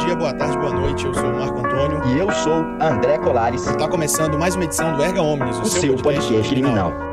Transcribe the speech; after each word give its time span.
dia, 0.00 0.16
boa 0.16 0.32
tarde, 0.32 0.56
boa 0.58 0.72
noite. 0.72 1.04
Eu 1.04 1.14
sou 1.14 1.30
o 1.30 1.38
Marco 1.38 1.58
Antônio. 1.58 2.00
E 2.06 2.18
eu 2.18 2.30
sou 2.32 2.64
André 2.80 3.18
Colares. 3.18 3.66
Está 3.66 3.86
começando 3.88 4.38
mais 4.38 4.54
uma 4.54 4.64
edição 4.64 4.96
do 4.96 5.02
Erga 5.02 5.22
Omnis, 5.22 5.56
o, 5.58 5.62
o 5.62 5.66
seu, 5.66 5.94
podcast, 5.94 6.02
podcast 6.02 6.48
criminal. 6.48 6.90
criminal. 6.90 7.09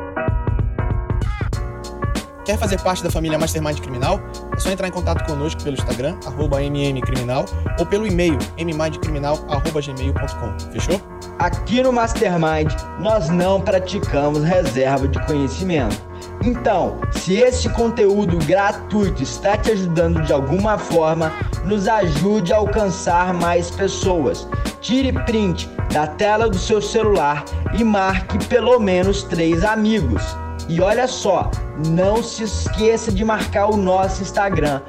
Quer 2.48 2.56
fazer 2.56 2.80
parte 2.80 3.04
da 3.04 3.10
família 3.10 3.38
Mastermind 3.38 3.78
Criminal? 3.78 4.18
É 4.56 4.58
só 4.58 4.70
entrar 4.70 4.88
em 4.88 4.90
contato 4.90 5.22
conosco 5.26 5.62
pelo 5.62 5.76
Instagram, 5.76 6.14
mmcriminal, 6.14 7.44
ou 7.78 7.84
pelo 7.84 8.06
e-mail, 8.06 8.38
mmindcriminal.gmail.com. 8.56 10.72
Fechou? 10.72 10.98
Aqui 11.38 11.82
no 11.82 11.92
Mastermind, 11.92 12.72
nós 13.00 13.28
não 13.28 13.60
praticamos 13.60 14.42
reserva 14.42 15.06
de 15.06 15.22
conhecimento. 15.26 16.00
Então, 16.42 16.98
se 17.10 17.34
esse 17.34 17.68
conteúdo 17.68 18.38
gratuito 18.46 19.22
está 19.22 19.58
te 19.58 19.72
ajudando 19.72 20.22
de 20.22 20.32
alguma 20.32 20.78
forma, 20.78 21.30
nos 21.66 21.86
ajude 21.86 22.54
a 22.54 22.56
alcançar 22.56 23.34
mais 23.34 23.70
pessoas. 23.70 24.48
Tire 24.80 25.12
print 25.26 25.68
da 25.92 26.06
tela 26.06 26.48
do 26.48 26.56
seu 26.56 26.80
celular 26.80 27.44
e 27.78 27.84
marque 27.84 28.42
pelo 28.46 28.80
menos 28.80 29.22
três 29.24 29.62
amigos. 29.62 30.22
E 30.68 30.80
olha 30.80 31.08
só, 31.08 31.50
não 31.88 32.22
se 32.22 32.44
esqueça 32.44 33.10
de 33.10 33.24
marcar 33.24 33.68
o 33.68 33.76
nosso 33.76 34.22
Instagram, 34.22 34.82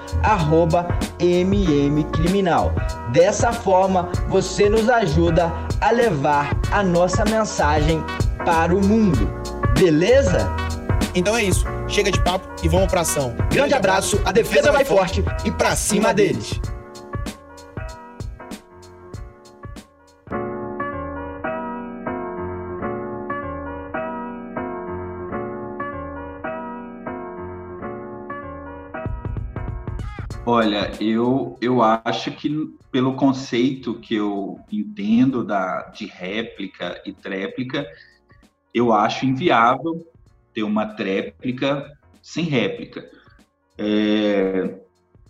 mmcriminal. 1.90 2.74
Dessa 3.14 3.54
forma, 3.54 4.10
você 4.28 4.70
nos 4.70 4.90
ajuda 4.90 5.52
a 5.80 5.92
levar 5.92 6.52
a 6.72 6.84
nossa 6.84 7.24
mensagem 7.24 8.04
para 8.46 8.76
o 8.76 8.86
mundo. 8.86 9.30
Beleza? 9.78 10.50
Então 11.16 11.38
é 11.38 11.44
isso. 11.44 11.66
Chega 11.88 12.12
de 12.12 12.22
papo 12.22 12.48
e 12.62 12.68
vamos 12.68 12.88
pra 12.88 13.02
ação. 13.02 13.34
Grande 13.52 13.74
abraço, 13.74 14.20
a 14.26 14.32
defesa 14.32 14.72
vai 14.72 14.84
forte 14.84 15.24
e 15.46 15.52
pra 15.52 15.76
cima 15.76 16.14
deles. 16.14 16.60
Olha, 30.60 30.92
eu, 31.02 31.58
eu 31.62 31.82
acho 31.82 32.32
que 32.32 32.50
pelo 32.92 33.16
conceito 33.16 33.98
que 34.02 34.14
eu 34.16 34.58
entendo 34.70 35.42
da, 35.42 35.84
de 35.84 36.06
réplica 36.06 37.02
e 37.06 37.14
tréplica, 37.14 37.88
eu 38.74 38.92
acho 38.92 39.26
inviável 39.26 40.06
ter 40.54 40.64
uma 40.64 40.86
tréplica 40.86 41.90
sem 42.22 42.44
réplica. 42.44 43.10
É, 43.78 44.82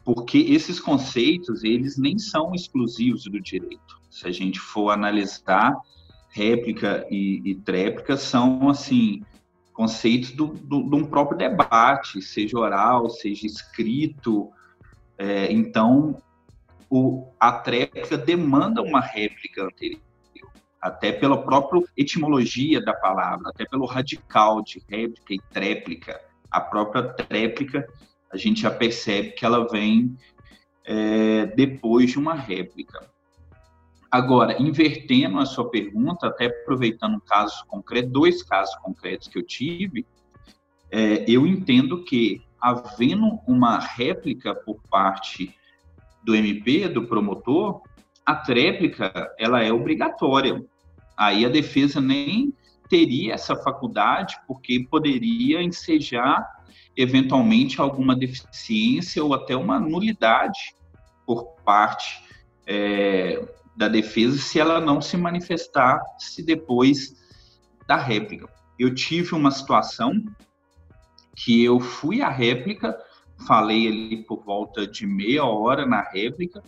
porque 0.04 0.40
esses 0.40 0.80
conceitos, 0.80 1.64
eles 1.64 1.96
nem 1.96 2.18
são 2.18 2.56
exclusivos 2.56 3.26
do 3.26 3.40
direito. 3.40 4.02
Se 4.10 4.26
a 4.28 4.32
gente 4.32 4.60
for 4.60 4.90
analisar, 4.90 5.78
réplica 6.32 7.06
e, 7.12 7.40
e 7.46 7.56
tréplica 7.58 8.18
são, 8.18 8.68
assim, 8.68 9.22
conceitos 9.74 10.32
do, 10.32 10.48
do, 10.48 10.90
de 10.90 10.96
um 10.96 11.06
próprio 11.06 11.38
debate, 11.38 12.20
seja 12.20 12.58
oral, 12.58 13.12
seja 13.12 13.46
escrito, 13.46 14.50
é, 15.20 15.52
então, 15.52 16.16
o, 16.90 17.28
a 17.38 17.52
tréplica 17.52 18.18
demanda 18.18 18.82
uma 18.82 19.02
réplica 19.02 19.66
anterior, 19.66 20.00
até 20.82 21.12
pela 21.12 21.44
própria 21.44 21.84
etimologia 21.98 22.82
da 22.82 22.94
palavra, 22.94 23.50
até 23.50 23.66
pelo 23.66 23.86
radical 23.86 24.64
de 24.64 24.82
réplica 24.90 25.34
e 25.34 25.42
tréplica. 25.52 26.22
A 26.50 26.62
própria 26.62 27.04
tréplica, 27.04 27.86
a 28.32 28.38
gente 28.38 28.62
já 28.62 28.72
percebe 28.72 29.32
que 29.32 29.46
ela 29.46 29.68
vem 29.68 30.16
é, 30.86 31.48
depois 31.48 32.12
de 32.12 32.18
uma 32.18 32.34
réplica. 32.34 33.06
Agora, 34.10 34.60
invertendo 34.60 35.38
a 35.38 35.46
sua 35.46 35.70
pergunta, 35.70 36.28
até 36.28 36.46
aproveitando 36.46 37.18
um 37.18 37.20
caso 37.20 37.66
concreto, 37.68 38.10
dois 38.10 38.42
casos 38.42 38.74
concretos 38.78 39.28
que 39.28 39.38
eu 39.38 39.46
tive, 39.46 40.08
é, 40.90 41.30
eu 41.30 41.46
entendo 41.46 42.06
que 42.06 42.42
havendo 42.62 43.40
uma 43.48 43.80
réplica 43.80 44.54
por 44.54 44.82
parte 44.90 45.56
do 46.24 46.36
MP, 46.36 46.88
do 46.88 47.08
promotor, 47.08 47.82
a 48.26 48.36
tréplica 48.36 49.12
ela 49.38 49.64
é 49.64 49.72
obrigatória. 49.72 50.64
Aí 51.18 51.46
a 51.46 51.50
defesa 51.50 52.00
nem 52.00 52.54
teria 52.90 53.34
essa 53.34 53.56
faculdade, 53.56 54.38
porque 54.48 54.86
poderia 54.90 55.62
ensejar 55.62 56.48
eventualmente 56.96 57.80
alguma 57.80 58.16
deficiência 58.16 59.24
ou 59.24 59.34
até 59.34 59.56
uma 59.56 59.80
nulidade 59.80 60.76
por 61.26 61.56
parte 61.64 62.24
é, 62.68 63.48
da 63.76 63.88
defesa 63.88 64.38
se 64.38 64.60
ela 64.60 64.82
não 64.82 65.02
se 65.02 65.16
manifestasse 65.16 66.44
depois 66.44 67.16
da 67.88 67.96
réplica. 67.96 68.50
Eu 68.78 68.94
tive 68.94 69.34
uma 69.34 69.52
situação 69.52 70.24
que 71.40 71.64
eu 71.64 71.80
fui 71.80 72.22
à 72.22 72.30
réplica, 72.30 72.98
falei 73.48 73.88
ali 73.88 74.24
por 74.24 74.44
volta 74.44 74.86
de 74.86 75.08
meia 75.08 75.46
hora 75.46 75.86
na 75.86 76.02
réplica, 76.02 76.62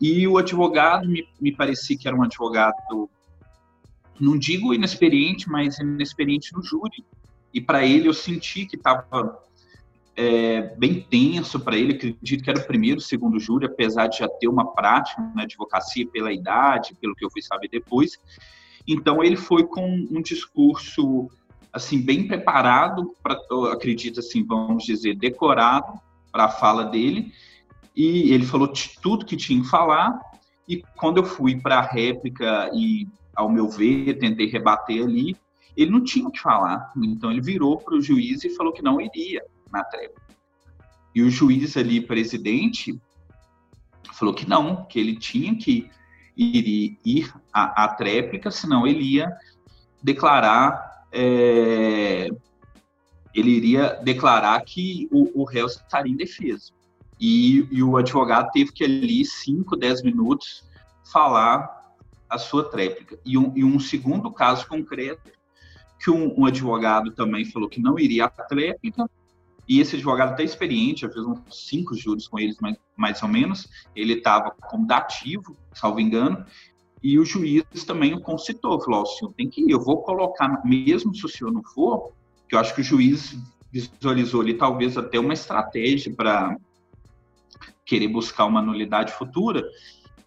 e 0.00 0.26
o 0.28 0.38
advogado 0.38 1.08
me, 1.08 1.26
me 1.40 1.54
parecia 1.54 1.98
que 1.98 2.06
era 2.06 2.16
um 2.16 2.22
advogado, 2.22 3.10
não 4.18 4.38
digo 4.38 4.72
inexperiente, 4.72 5.50
mas 5.50 5.78
inexperiente 5.80 6.52
no 6.54 6.62
júri. 6.62 7.04
E 7.52 7.60
para 7.60 7.84
ele 7.84 8.06
eu 8.06 8.14
senti 8.14 8.64
que 8.64 8.76
estava 8.76 9.42
é, 10.14 10.62
bem 10.76 11.00
tenso 11.00 11.58
para 11.58 11.76
ele, 11.76 11.94
acredito 11.94 12.44
que 12.44 12.50
era 12.50 12.60
o 12.60 12.66
primeiro, 12.66 13.00
segundo 13.00 13.40
júri, 13.40 13.66
apesar 13.66 14.06
de 14.06 14.18
já 14.18 14.28
ter 14.28 14.46
uma 14.46 14.72
prática 14.72 15.20
na 15.34 15.42
advocacia 15.42 16.06
pela 16.06 16.32
idade, 16.32 16.96
pelo 17.00 17.14
que 17.16 17.24
eu 17.24 17.30
fui 17.30 17.42
saber 17.42 17.68
depois. 17.68 18.18
Então 18.86 19.22
ele 19.22 19.36
foi 19.36 19.64
com 19.66 19.84
um 19.84 20.22
discurso 20.22 21.28
assim 21.72 22.00
bem 22.00 22.26
preparado 22.26 23.14
para, 23.22 23.38
acredito 23.72 24.20
assim, 24.20 24.44
vamos 24.44 24.84
dizer, 24.84 25.16
decorado 25.16 26.00
para 26.32 26.44
a 26.44 26.48
fala 26.48 26.84
dele. 26.84 27.32
E 27.94 28.32
ele 28.32 28.46
falou 28.46 28.72
tudo 29.02 29.26
que 29.26 29.36
tinha 29.36 29.62
que 29.62 29.68
falar. 29.68 30.18
E 30.68 30.82
quando 30.96 31.18
eu 31.18 31.24
fui 31.24 31.60
para 31.60 31.78
a 31.78 31.82
réplica 31.82 32.70
e, 32.72 33.08
ao 33.34 33.48
meu 33.48 33.68
ver, 33.68 34.18
tentei 34.18 34.46
rebater 34.46 35.04
ali, 35.04 35.36
ele 35.76 35.90
não 35.90 36.02
tinha 36.02 36.26
o 36.26 36.30
que 36.30 36.40
falar. 36.40 36.92
Então 36.96 37.30
ele 37.30 37.40
virou 37.40 37.78
para 37.78 37.94
o 37.94 38.02
juiz 38.02 38.44
e 38.44 38.50
falou 38.50 38.72
que 38.72 38.82
não 38.82 39.00
iria 39.00 39.42
na 39.70 39.84
tréplica. 39.84 40.30
E 41.14 41.22
o 41.22 41.30
juiz 41.30 41.76
ali, 41.76 42.00
presidente, 42.00 43.00
falou 44.12 44.34
que 44.34 44.48
não, 44.48 44.84
que 44.84 44.98
ele 44.98 45.16
tinha 45.16 45.56
que 45.56 45.90
ir, 46.36 46.98
ir 47.04 47.34
à, 47.52 47.84
à 47.84 47.88
tréplica, 47.88 48.50
senão 48.50 48.86
ele 48.86 49.02
ia 49.02 49.32
declarar 50.02 50.89
é, 51.12 52.28
ele 53.34 53.50
iria 53.50 53.98
declarar 54.02 54.60
que 54.62 55.08
o, 55.10 55.42
o 55.42 55.44
réu 55.44 55.66
estaria 55.66 56.12
indefeso. 56.12 56.72
E, 57.20 57.68
e 57.70 57.82
o 57.82 57.96
advogado 57.96 58.50
teve 58.50 58.72
que 58.72 58.82
ali, 58.82 59.24
5, 59.24 59.76
10 59.76 60.02
minutos, 60.02 60.64
falar 61.12 61.80
a 62.28 62.38
sua 62.38 62.64
tréplica. 62.70 63.18
E 63.24 63.36
um, 63.36 63.52
e 63.56 63.64
um 63.64 63.78
segundo 63.78 64.32
caso 64.32 64.66
concreto, 64.66 65.30
que 65.98 66.10
um, 66.10 66.40
um, 66.40 66.46
advogado 66.46 67.10
também 67.10 67.44
falou 67.44 67.68
que 67.68 67.80
não 67.80 67.98
iria 67.98 68.24
à 68.24 68.28
tréplica, 68.30 69.08
e 69.68 69.80
esse 69.80 69.96
advogado 69.96 70.32
até 70.32 70.42
experiente, 70.42 71.02
já 71.02 71.10
fez 71.10 71.24
uns 71.24 71.40
cinco 71.50 71.94
juros 71.94 72.26
com 72.26 72.38
eles, 72.38 72.56
mais, 72.58 72.76
mais 72.96 73.22
ou 73.22 73.28
menos, 73.28 73.68
ele 73.94 74.14
estava 74.14 74.50
como 74.50 74.86
dativo, 74.86 75.56
salvo 75.74 76.00
engano, 76.00 76.44
e 77.02 77.18
o 77.18 77.24
juiz 77.24 77.64
também 77.86 78.14
o 78.14 78.20
concitou, 78.20 78.80
falou: 78.80 79.02
o 79.02 79.06
senhor 79.06 79.32
tem 79.32 79.48
que 79.48 79.62
ir, 79.62 79.70
eu 79.70 79.80
vou 79.80 80.02
colocar, 80.02 80.62
mesmo 80.64 81.14
se 81.14 81.24
o 81.24 81.28
senhor 81.28 81.52
não 81.52 81.62
for, 81.62 82.12
que 82.48 82.54
eu 82.54 82.58
acho 82.58 82.74
que 82.74 82.80
o 82.80 82.84
juiz 82.84 83.38
visualizou 83.72 84.40
ali 84.40 84.54
talvez 84.54 84.98
até 84.98 85.18
uma 85.18 85.32
estratégia 85.32 86.12
para 86.14 86.56
querer 87.84 88.08
buscar 88.08 88.44
uma 88.44 88.60
nulidade 88.60 89.12
futura. 89.12 89.64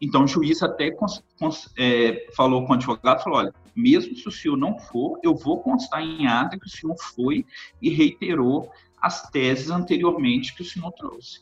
Então 0.01 0.23
o 0.23 0.27
juiz 0.27 0.61
até 0.61 0.91
cons, 0.91 1.23
cons, 1.39 1.71
é, 1.77 2.27
falou 2.35 2.65
com 2.65 2.73
o 2.73 2.75
advogado, 2.75 3.23
falou, 3.23 3.39
olha, 3.39 3.53
mesmo 3.75 4.15
se 4.15 4.27
o 4.27 4.31
senhor 4.31 4.57
não 4.57 4.77
for, 4.77 5.19
eu 5.23 5.33
vou 5.35 5.61
constar 5.61 6.01
em 6.01 6.27
ata 6.27 6.59
que 6.59 6.65
o 6.65 6.69
senhor 6.69 6.95
foi 6.97 7.45
e 7.81 7.89
reiterou 7.89 8.69
as 9.01 9.29
teses 9.29 9.69
anteriormente 9.69 10.55
que 10.55 10.61
o 10.61 10.65
senhor 10.65 10.91
trouxe. 10.91 11.41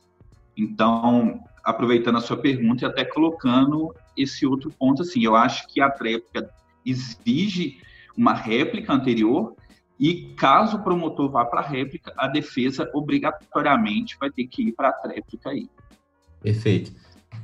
Então, 0.56 1.40
aproveitando 1.64 2.18
a 2.18 2.22
sua 2.22 2.38
pergunta 2.38 2.86
e 2.86 2.88
até 2.88 3.06
colocando 3.06 3.96
esse 4.18 4.46
outro 4.46 4.72
ponto, 4.72 5.02
assim, 5.02 5.24
eu 5.24 5.36
acho 5.36 5.68
que 5.68 5.82
a 5.82 5.90
tréplica 5.90 6.50
exige 6.86 7.80
uma 8.18 8.34
réplica 8.34 8.94
anterior 8.94 9.56
e 10.00 10.34
caso 10.36 10.78
o 10.78 10.84
promotor 10.84 11.30
vá 11.30 11.46
para 11.46 11.60
a 11.60 11.68
réplica, 11.68 12.12
a 12.18 12.28
defesa 12.28 12.90
obrigatoriamente 12.94 14.18
vai 14.20 14.32
ter 14.32 14.48
que 14.48 14.64
ir 14.64 14.72
para 14.72 14.90
a 14.90 14.94
tréplica 14.94 15.52
aí. 15.52 15.70
Perfeito. 16.42 16.92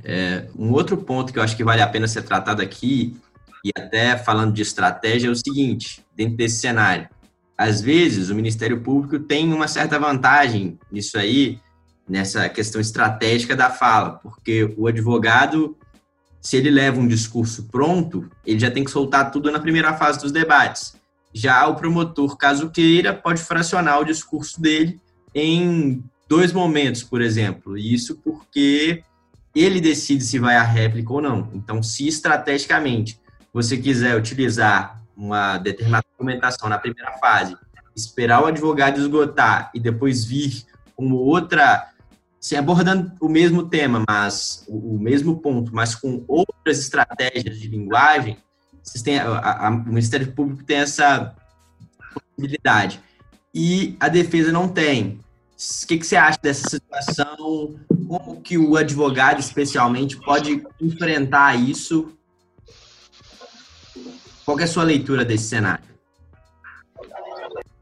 É, 0.02 0.48
um 0.58 0.72
outro 0.72 0.96
ponto 0.96 1.32
que 1.32 1.38
eu 1.38 1.42
acho 1.42 1.56
que 1.56 1.62
vale 1.62 1.80
a 1.80 1.88
pena 1.88 2.08
ser 2.08 2.22
tratado 2.22 2.60
aqui, 2.60 3.16
e 3.64 3.70
até 3.76 4.16
falando 4.16 4.52
de 4.52 4.62
estratégia, 4.62 5.28
é 5.28 5.30
o 5.30 5.36
seguinte, 5.36 6.04
dentro 6.16 6.36
desse 6.36 6.58
cenário. 6.58 7.08
Às 7.56 7.80
vezes, 7.80 8.28
o 8.28 8.34
Ministério 8.34 8.80
Público 8.80 9.18
tem 9.18 9.52
uma 9.52 9.68
certa 9.68 9.98
vantagem 9.98 10.78
nisso 10.90 11.16
aí, 11.16 11.60
nessa 12.08 12.48
questão 12.48 12.80
estratégica 12.80 13.54
da 13.54 13.70
fala, 13.70 14.12
porque 14.12 14.74
o 14.76 14.86
advogado 14.86 15.76
se 16.40 16.56
ele 16.56 16.70
leva 16.70 17.00
um 17.00 17.08
discurso 17.08 17.64
pronto, 17.64 18.30
ele 18.46 18.58
já 18.58 18.70
tem 18.70 18.84
que 18.84 18.90
soltar 18.90 19.30
tudo 19.30 19.50
na 19.50 19.60
primeira 19.60 19.94
fase 19.94 20.20
dos 20.20 20.32
debates. 20.32 20.96
Já 21.32 21.66
o 21.66 21.74
promotor, 21.74 22.36
caso 22.36 22.70
queira, 22.70 23.12
pode 23.12 23.42
fracionar 23.42 24.00
o 24.00 24.04
discurso 24.04 24.60
dele 24.60 25.00
em 25.34 26.02
dois 26.28 26.52
momentos, 26.52 27.02
por 27.02 27.20
exemplo. 27.20 27.76
Isso 27.76 28.16
porque 28.16 29.02
ele 29.54 29.80
decide 29.80 30.24
se 30.24 30.38
vai 30.38 30.56
à 30.56 30.62
réplica 30.62 31.12
ou 31.12 31.20
não. 31.20 31.50
Então, 31.54 31.82
se 31.82 32.06
estrategicamente 32.06 33.20
você 33.52 33.76
quiser 33.76 34.16
utilizar 34.16 35.02
uma 35.16 35.58
determinada 35.58 36.04
argumentação 36.12 36.68
na 36.68 36.78
primeira 36.78 37.12
fase, 37.18 37.56
esperar 37.94 38.42
o 38.42 38.46
advogado 38.46 39.00
esgotar 39.00 39.70
e 39.74 39.80
depois 39.80 40.24
vir 40.24 40.64
com 40.94 41.12
outra 41.12 41.88
se 42.40 42.56
abordando 42.56 43.12
o 43.20 43.28
mesmo 43.28 43.68
tema, 43.68 44.04
mas 44.08 44.64
o, 44.68 44.98
mesmo 44.98 45.40
ponto, 45.40 45.74
mas 45.74 45.94
com 45.94 46.24
outras 46.28 46.78
estratégias 46.78 47.58
de 47.58 47.68
linguagem, 47.68 48.36
têm, 49.02 49.18
a, 49.18 49.66
a, 49.66 49.70
o 49.70 49.88
Ministério 49.88 50.32
Público 50.32 50.64
tem 50.64 50.78
essa 50.78 51.34
possibilidade. 52.14 53.02
E 53.52 53.96
a 53.98 54.08
defesa 54.08 54.52
não 54.52 54.68
tem. 54.68 55.20
O 55.82 55.86
que, 55.86 55.98
que 55.98 56.06
você 56.06 56.14
acha 56.14 56.38
dessa 56.40 56.68
situação? 56.68 57.80
Como 58.06 58.40
que 58.40 58.56
o 58.56 58.76
advogado, 58.76 59.40
especialmente, 59.40 60.16
pode 60.16 60.64
enfrentar 60.80 61.56
isso? 61.56 62.16
Qual 64.44 64.58
é 64.60 64.62
a 64.62 64.68
sua 64.68 64.84
leitura 64.84 65.24
desse 65.24 65.48
cenário? 65.48 65.87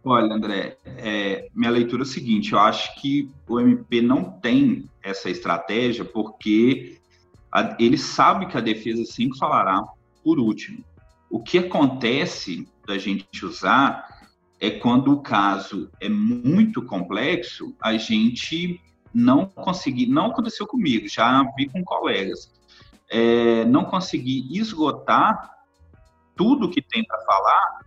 Olha, 0.09 0.33
André, 0.33 0.79
é, 0.85 1.49
minha 1.53 1.73
leitura 1.73 2.03
é 2.03 2.05
o 2.05 2.07
seguinte: 2.07 2.53
eu 2.53 2.61
acho 2.61 2.95
que 3.01 3.29
o 3.49 3.59
MP 3.59 4.01
não 4.01 4.23
tem 4.23 4.89
essa 5.03 5.29
estratégia 5.29 6.05
porque 6.05 7.01
a, 7.51 7.77
ele 7.77 7.99
sabe 7.99 8.47
que 8.47 8.57
a 8.57 8.61
defesa 8.61 9.05
sempre 9.05 9.37
falará 9.37 9.85
por 10.23 10.39
último. 10.39 10.85
O 11.29 11.43
que 11.43 11.59
acontece 11.59 12.69
da 12.87 12.97
gente 12.97 13.45
usar 13.45 14.07
é 14.61 14.71
quando 14.71 15.13
o 15.13 15.21
caso 15.21 15.91
é 16.01 16.09
muito 16.09 16.83
complexo, 16.83 17.75
a 17.83 17.97
gente 17.97 18.81
não 19.13 19.47
conseguir, 19.47 20.07
não 20.07 20.27
aconteceu 20.27 20.69
comigo, 20.69 21.09
já 21.09 21.43
vi 21.57 21.69
com 21.69 21.83
colegas, 21.83 22.55
é, 23.11 23.65
não 23.65 23.85
conseguir 23.85 24.47
esgotar 24.57 25.51
tudo 26.37 26.71
que 26.71 26.81
tem 26.81 27.05
para 27.05 27.19
falar 27.25 27.86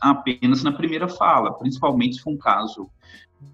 apenas 0.00 0.62
na 0.62 0.72
primeira 0.72 1.08
fala, 1.08 1.52
principalmente 1.54 2.16
se 2.16 2.22
for 2.22 2.30
um 2.30 2.38
caso 2.38 2.88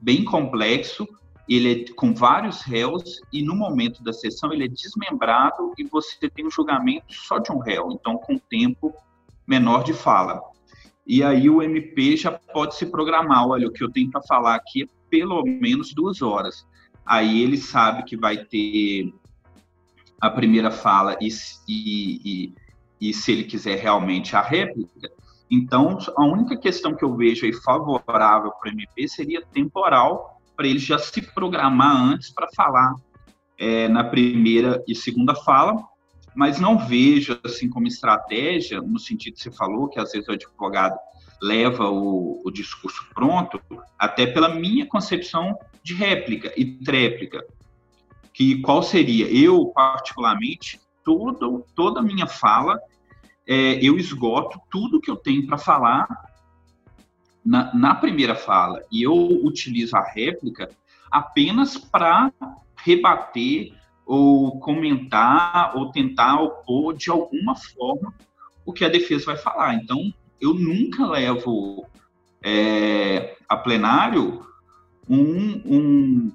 bem 0.01 0.25
complexo, 0.25 1.07
ele 1.49 1.73
é 1.73 1.93
com 1.95 2.15
vários 2.15 2.63
réus 2.63 3.21
e 3.33 3.43
no 3.43 3.55
momento 3.55 4.03
da 4.03 4.13
sessão 4.13 4.53
ele 4.53 4.65
é 4.65 4.69
desmembrado 4.69 5.73
e 5.77 5.85
você 5.85 6.31
tem 6.31 6.47
um 6.47 6.51
julgamento 6.51 7.13
só 7.13 7.39
de 7.39 7.51
um 7.53 7.59
réu, 7.59 7.91
então 7.93 8.17
com 8.17 8.39
tempo 8.39 8.95
menor 9.47 9.83
de 9.83 9.93
fala. 9.93 10.41
E 11.07 11.23
aí 11.23 11.51
o 11.51 11.63
MP 11.63 12.17
já 12.17 12.31
pode 12.31 12.77
se 12.77 12.87
programar, 12.87 13.47
olha, 13.47 13.67
o 13.67 13.73
que 13.73 13.83
eu 13.83 13.91
tenho 13.91 14.11
para 14.11 14.23
falar 14.23 14.55
aqui 14.55 14.85
é 14.85 14.87
pelo 15.11 15.45
menos 15.45 15.93
duas 15.93 16.23
horas. 16.23 16.67
Aí 17.05 17.43
ele 17.43 17.57
sabe 17.57 18.05
que 18.05 18.17
vai 18.17 18.45
ter 18.45 19.13
a 20.21 20.31
primeira 20.31 20.71
fala 20.71 21.19
e, 21.21 21.29
e, 21.69 22.21
e, 22.25 22.55
e 23.01 23.13
se 23.13 23.33
ele 23.33 23.43
quiser 23.43 23.79
realmente 23.81 24.37
a 24.37 24.41
réplica, 24.41 25.11
então, 25.55 25.99
a 26.17 26.25
única 26.25 26.57
questão 26.57 26.97
que 26.97 27.05
eu 27.05 27.15
vejo 27.15 27.45
aí 27.45 27.53
favorável 27.53 28.51
para 28.53 28.71
o 28.71 28.73
MP 28.73 29.07
seria 29.07 29.45
temporal, 29.45 30.41
para 30.57 30.67
ele 30.67 30.79
já 30.79 30.99
se 30.99 31.21
programar 31.21 31.95
antes 31.95 32.31
para 32.31 32.49
falar 32.57 32.95
é, 33.59 33.87
na 33.87 34.03
primeira 34.03 34.83
e 34.89 34.95
segunda 34.95 35.35
fala, 35.35 35.77
mas 36.35 36.59
não 36.59 36.79
vejo 36.79 37.39
assim 37.45 37.69
como 37.69 37.87
estratégia, 37.87 38.81
no 38.81 38.99
sentido 38.99 39.35
que 39.35 39.43
você 39.43 39.51
falou, 39.51 39.89
que 39.89 40.01
às 40.01 40.13
vezes 40.13 40.27
o 40.27 40.33
advogado 40.33 40.97
leva 41.43 41.91
o, 41.91 42.41
o 42.43 42.51
discurso 42.51 43.07
pronto, 43.15 43.61
até 43.99 44.27
pela 44.27 44.55
minha 44.55 44.87
concepção 44.87 45.59
de 45.83 45.93
réplica 45.93 46.51
e 46.57 46.65
tréplica, 46.65 47.45
que 48.33 48.63
qual 48.63 48.83
seria? 48.83 49.31
Eu, 49.31 49.67
particularmente, 49.67 50.81
todo, 51.05 51.63
toda 51.75 52.01
a 52.01 52.03
minha 52.03 52.27
fala 52.27 52.81
é, 53.47 53.75
eu 53.85 53.97
esgoto 53.99 54.61
tudo 54.71 55.01
que 55.01 55.11
eu 55.11 55.17
tenho 55.17 55.47
para 55.47 55.59
falar 55.59 56.07
na, 57.45 57.75
na, 57.75 57.95
primeira 57.95 58.35
fala 58.35 58.83
e 58.91 59.03
eu 59.03 59.15
utilizo 59.45 59.97
a 59.97 60.03
réplica 60.03 60.71
apenas 61.11 61.77
para 61.77 62.33
rebater 62.77 63.75
ou 64.07 64.59
comentar 64.61 65.77
ou 65.77 65.91
tentar 65.91 66.41
opor 66.41 66.95
de 66.95 67.11
alguma 67.11 67.57
forma 67.57 68.15
o 68.65 68.73
que 68.73 68.85
a 68.85 68.89
defesa 68.89 69.27
vai 69.27 69.37
falar. 69.37 69.75
Então, 69.75 70.13
eu 70.41 70.55
nunca 70.55 71.07
levo 71.07 71.87
é, 72.43 73.37
a 73.49 73.57
plenário 73.57 74.47
um, 75.09 75.63
um, 75.65 76.33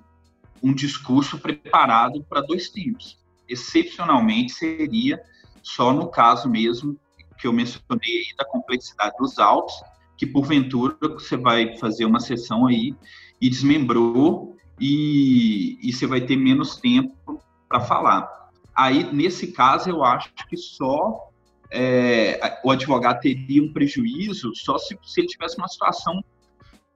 um 0.62 0.74
discurso 0.74 1.38
preparado 1.38 2.24
para 2.24 2.42
dois 2.42 2.69
tempos. 2.69 3.18
Excepcionalmente, 3.48 4.51
seria 4.54 5.21
só 5.67 5.91
no 5.91 6.07
caso 6.07 6.49
mesmo 6.49 6.97
que 7.37 7.45
eu 7.45 7.53
mencionei 7.53 8.23
da 8.37 8.45
complexidade 8.45 9.15
dos 9.19 9.37
autos, 9.37 9.75
que 10.15 10.25
porventura 10.25 10.97
você 11.01 11.35
vai 11.35 11.77
fazer 11.77 12.05
uma 12.05 12.19
sessão 12.19 12.65
aí 12.65 12.95
e 13.39 13.49
desmembrou 13.49 14.55
e, 14.79 15.77
e 15.81 15.93
você 15.93 16.07
vai 16.07 16.21
ter 16.21 16.37
menos 16.37 16.77
tempo 16.77 17.39
para 17.67 17.81
falar. 17.81 18.49
Aí, 18.75 19.11
nesse 19.13 19.51
caso, 19.51 19.89
eu 19.89 20.03
acho 20.03 20.33
que 20.49 20.55
só 20.55 21.29
é, 21.69 22.59
o 22.63 22.71
advogado 22.71 23.19
teria 23.19 23.61
um 23.61 23.73
prejuízo 23.73 24.55
só 24.55 24.77
se, 24.77 24.97
se 25.03 25.19
ele 25.21 25.27
tivesse 25.27 25.57
uma 25.57 25.67
situação, 25.67 26.23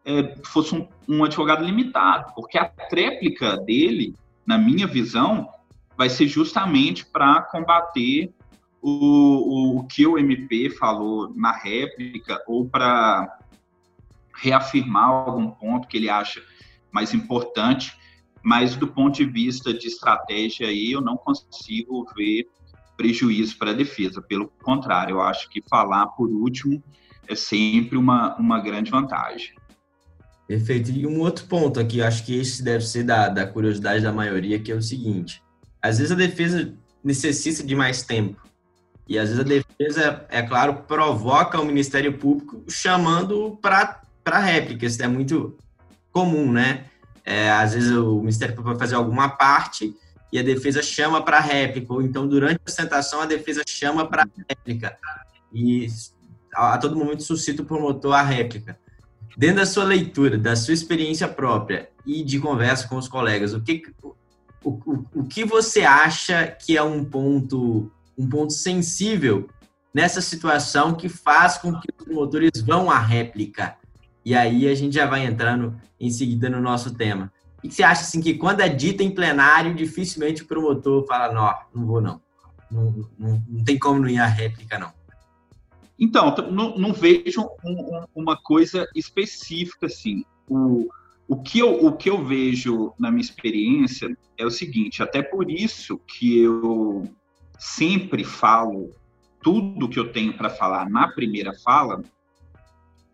é, 0.06 0.36
fosse 0.46 0.74
um, 0.74 0.88
um 1.08 1.24
advogado 1.24 1.64
limitado, 1.64 2.34
porque 2.34 2.58
a 2.58 2.66
tréplica 2.66 3.58
dele, 3.58 4.16
na 4.46 4.58
minha 4.58 4.88
visão, 4.88 5.50
vai 5.98 6.10
ser 6.10 6.28
justamente 6.28 7.06
para 7.06 7.42
combater 7.44 8.34
o, 8.82 9.78
o, 9.80 9.84
que 9.84 10.06
o 10.08 10.18
MP 10.18 10.70
falou 10.72 11.32
na 11.36 11.52
réplica 11.52 12.42
ou 12.48 12.68
para 12.68 13.40
reafirmar 14.36 15.10
algum 15.10 15.52
ponto 15.52 15.88
que 15.88 15.98
ele 15.98 16.10
acha 16.10 16.42
mais 16.92 17.14
importante, 17.14 17.96
mas 18.44 18.76
do 18.76 18.88
ponto 18.88 19.16
de 19.16 19.26
vista 19.26 19.74
de 19.74 19.88
estratégia 19.88 20.68
aí 20.68 20.92
eu 20.92 21.02
não 21.02 21.16
consigo 21.16 22.06
ver 22.16 22.50
prejuízo 22.98 23.58
para 23.58 23.72
a 23.72 23.74
defesa. 23.74 24.22
Pelo 24.22 24.48
contrário, 24.48 25.16
eu 25.16 25.22
acho 25.22 25.48
que 25.50 25.62
falar 25.70 26.08
por 26.08 26.30
último 26.30 26.84
é 27.28 27.36
sempre 27.36 27.98
uma, 27.98 28.36
uma 28.38 28.60
grande 28.60 28.90
vantagem. 28.90 29.54
Perfeito. 30.48 30.92
E 30.92 31.06
um 31.06 31.20
outro 31.20 31.46
ponto 31.46 31.80
aqui, 31.80 32.02
acho 32.02 32.26
que 32.26 32.36
esse 32.36 32.62
deve 32.64 32.84
ser 32.84 33.04
da, 33.04 33.30
da 33.30 33.48
curiosidade 33.48 34.04
da 34.04 34.12
maioria, 34.12 34.60
que 34.60 34.72
é 34.72 34.76
o 34.76 34.82
seguinte: 34.82 35.42
às 35.82 35.98
vezes 36.00 36.12
a 36.12 36.16
defesa 36.16 36.76
necessita 37.04 37.64
de 37.64 37.76
mais 37.76 38.04
tempo 38.04 38.51
e 39.12 39.20
às 39.20 39.28
vezes 39.28 39.42
a 39.42 39.44
defesa, 39.44 40.26
é 40.30 40.42
claro, 40.42 40.84
provoca 40.88 41.60
o 41.60 41.66
Ministério 41.66 42.18
Público 42.18 42.64
chamando 42.70 43.60
para 43.62 44.00
réplica. 44.40 44.86
Isso 44.86 45.04
é 45.04 45.08
muito 45.08 45.58
comum, 46.14 46.50
né? 46.50 46.86
É, 47.26 47.52
às 47.52 47.74
vezes 47.74 47.92
o 47.92 48.22
Ministério 48.22 48.56
Público 48.56 48.70
vai 48.70 48.80
fazer 48.80 48.96
alguma 48.96 49.28
parte 49.28 49.94
e 50.32 50.40
a 50.40 50.42
defesa 50.42 50.82
chama 50.82 51.22
para 51.22 51.42
réplica, 51.42 51.92
ou 51.92 52.02
então 52.02 52.26
durante 52.26 52.62
a 52.66 52.70
sustentação 52.70 53.20
a 53.20 53.26
defesa 53.26 53.64
chama 53.68 54.08
para 54.08 54.26
réplica. 54.48 54.98
E 55.52 55.88
a, 56.56 56.76
a 56.76 56.78
todo 56.78 56.96
momento 56.96 57.22
suscita 57.22 57.64
o 57.64 57.66
promotor 57.66 58.14
a 58.14 58.22
réplica. 58.22 58.80
Dentro 59.36 59.58
da 59.58 59.66
sua 59.66 59.84
leitura, 59.84 60.38
da 60.38 60.56
sua 60.56 60.74
experiência 60.74 61.28
própria 61.28 61.90
e 62.06 62.24
de 62.24 62.40
conversa 62.40 62.88
com 62.88 62.96
os 62.96 63.10
colegas, 63.10 63.54
o 63.54 63.60
que, 63.60 63.84
o, 64.02 64.16
o, 64.64 65.06
o 65.16 65.24
que 65.26 65.44
você 65.44 65.82
acha 65.82 66.48
que 66.48 66.78
é 66.78 66.82
um 66.82 67.04
ponto 67.04 67.92
um 68.18 68.28
ponto 68.28 68.54
sensível 68.54 69.50
nessa 69.94 70.22
situação 70.22 70.96
que 70.96 71.10
faz 71.10 71.58
com 71.58 71.74
que 71.80 71.88
os 71.90 72.06
promotores 72.06 72.62
vão 72.62 72.90
à 72.90 73.00
réplica. 73.00 73.76
E 74.24 74.36
aí 74.36 74.68
a 74.68 74.76
gente 74.76 74.96
já 74.96 75.06
vai 75.06 75.26
entrando 75.26 75.76
em 76.00 76.10
seguida 76.10 76.50
no 76.50 76.62
nosso 76.62 76.94
tema. 76.94 77.32
O 77.58 77.68
que 77.68 77.74
você 77.74 77.84
acha 77.84 78.02
assim 78.02 78.22
que 78.22 78.36
quando 78.36 78.62
é 78.62 78.70
dito 78.70 79.04
em 79.04 79.12
plenário, 79.12 79.76
dificilmente 79.76 80.44
o 80.44 80.48
promotor 80.48 81.06
fala, 81.06 81.34
não, 81.34 81.82
não 81.82 81.88
vou 81.88 82.02
não. 82.02 82.22
Não, 82.72 83.10
não, 83.20 83.44
não 83.48 83.64
tem 83.64 83.78
como 83.78 84.00
não 84.00 84.08
ir 84.08 84.18
à 84.18 84.26
réplica, 84.26 84.80
não. 84.80 84.94
Então, 86.00 86.34
não, 86.52 86.78
não 86.78 86.94
vejo 86.94 87.48
um, 87.64 88.06
uma 88.16 88.36
coisa 88.36 88.88
específica 88.96 89.86
assim. 89.86 90.24
O, 90.50 90.90
o, 91.28 91.38
que 91.38 91.60
eu, 91.60 91.86
o 91.86 91.96
que 91.96 92.10
eu 92.10 92.26
vejo 92.26 92.94
na 92.98 93.12
minha 93.12 93.22
experiência 93.22 94.18
é 94.36 94.46
o 94.46 94.50
seguinte, 94.50 95.04
até 95.04 95.22
por 95.22 95.52
isso 95.52 96.00
que 96.00 96.40
eu 96.40 97.08
sempre 97.62 98.24
falo 98.24 98.90
tudo 99.40 99.88
que 99.88 100.00
eu 100.00 100.12
tenho 100.12 100.36
para 100.36 100.50
falar 100.50 100.90
na 100.90 101.08
primeira 101.08 101.54
fala, 101.64 102.04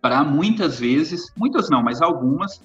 para 0.01 0.23
muitas 0.23 0.79
vezes, 0.79 1.33
muitas 1.35 1.69
não, 1.69 1.83
mas 1.83 2.01
algumas, 2.01 2.61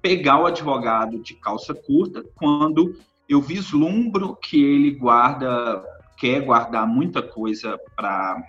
pegar 0.00 0.40
o 0.40 0.46
advogado 0.46 1.18
de 1.18 1.34
calça 1.34 1.74
curta 1.74 2.24
quando 2.36 2.96
eu 3.28 3.40
vislumbro 3.40 4.36
que 4.36 4.62
ele 4.62 4.92
guarda 4.92 5.82
quer 6.16 6.44
guardar 6.44 6.86
muita 6.86 7.20
coisa 7.20 7.76
para 7.96 8.40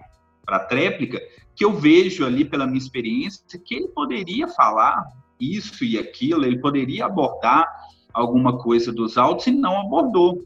a 0.45 0.59
tréplica, 0.59 1.19
que 1.55 1.65
eu 1.65 1.73
vejo 1.73 2.25
ali 2.25 2.45
pela 2.45 2.67
minha 2.67 2.77
experiência 2.77 3.43
que 3.57 3.73
ele 3.73 3.87
poderia 3.87 4.47
falar 4.47 5.03
isso 5.39 5.83
e 5.83 5.97
aquilo, 5.97 6.45
ele 6.45 6.59
poderia 6.59 7.05
abordar 7.05 7.65
alguma 8.13 8.59
coisa 8.59 8.91
dos 8.91 9.17
autos 9.17 9.47
e 9.47 9.51
não 9.51 9.79
abordou. 9.79 10.43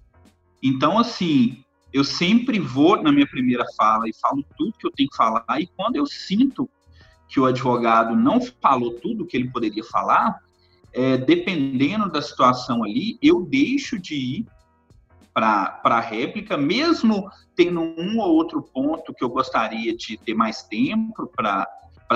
Então, 0.63 0.97
assim, 0.97 1.64
eu 1.95 2.03
sempre 2.03 2.59
vou 2.59 3.01
na 3.01 3.09
minha 3.09 3.25
primeira 3.25 3.65
fala 3.77 4.09
e 4.09 4.13
falo 4.13 4.43
tudo 4.57 4.73
que 4.77 4.85
eu 4.85 4.91
tenho 4.91 5.07
que 5.07 5.15
falar, 5.15 5.45
e 5.57 5.65
quando 5.65 5.95
eu 5.95 6.05
sinto 6.05 6.69
que 7.29 7.39
o 7.39 7.45
advogado 7.45 8.13
não 8.13 8.41
falou 8.61 8.91
tudo 8.99 9.25
que 9.25 9.37
ele 9.37 9.49
poderia 9.49 9.83
falar, 9.85 10.41
é, 10.91 11.15
dependendo 11.15 12.11
da 12.11 12.21
situação 12.21 12.83
ali, 12.83 13.17
eu 13.21 13.45
deixo 13.45 13.97
de 13.97 14.13
ir 14.13 14.45
para 15.33 15.79
a 15.85 15.99
réplica, 16.01 16.57
mesmo 16.57 17.29
tendo 17.55 17.79
um 17.81 18.19
ou 18.19 18.35
outro 18.35 18.61
ponto 18.61 19.13
que 19.13 19.23
eu 19.23 19.29
gostaria 19.29 19.95
de 19.95 20.17
ter 20.17 20.33
mais 20.33 20.63
tempo 20.63 21.31
para 21.33 21.65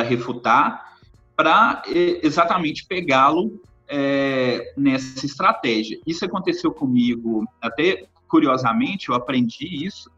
refutar, 0.03 0.93
para 1.38 1.83
é, 1.88 2.25
exatamente 2.25 2.86
pegá-lo 2.86 3.62
é, 3.88 4.74
nessa 4.75 5.25
estratégia. 5.25 6.01
Isso 6.05 6.25
aconteceu 6.25 6.74
comigo, 6.74 7.48
até 7.62 8.09
curiosamente, 8.29 9.09
eu 9.09 9.15
aprendi 9.15 9.86
isso, 9.86 10.09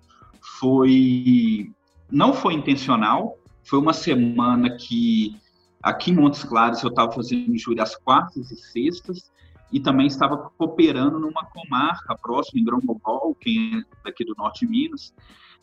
foi 0.59 1.71
não 2.11 2.33
foi 2.33 2.53
intencional, 2.53 3.37
foi 3.63 3.79
uma 3.79 3.93
semana 3.93 4.75
que 4.75 5.35
aqui 5.81 6.11
em 6.11 6.15
Montes 6.15 6.43
Claros 6.43 6.83
eu 6.83 6.89
estava 6.89 7.11
fazendo 7.11 7.57
júri 7.57 7.79
às 7.79 7.95
quartas 7.95 8.51
e 8.51 8.55
sextas, 8.57 9.31
e 9.71 9.79
também 9.79 10.07
estava 10.07 10.37
cooperando 10.57 11.17
numa 11.17 11.45
comarca 11.45 12.15
próxima, 12.15 12.59
em 12.59 12.65
Gromobol, 12.65 13.33
quem 13.39 13.79
é 13.79 13.83
daqui 14.03 14.25
do 14.25 14.35
norte 14.37 14.65
de 14.65 14.71
Minas, 14.71 15.13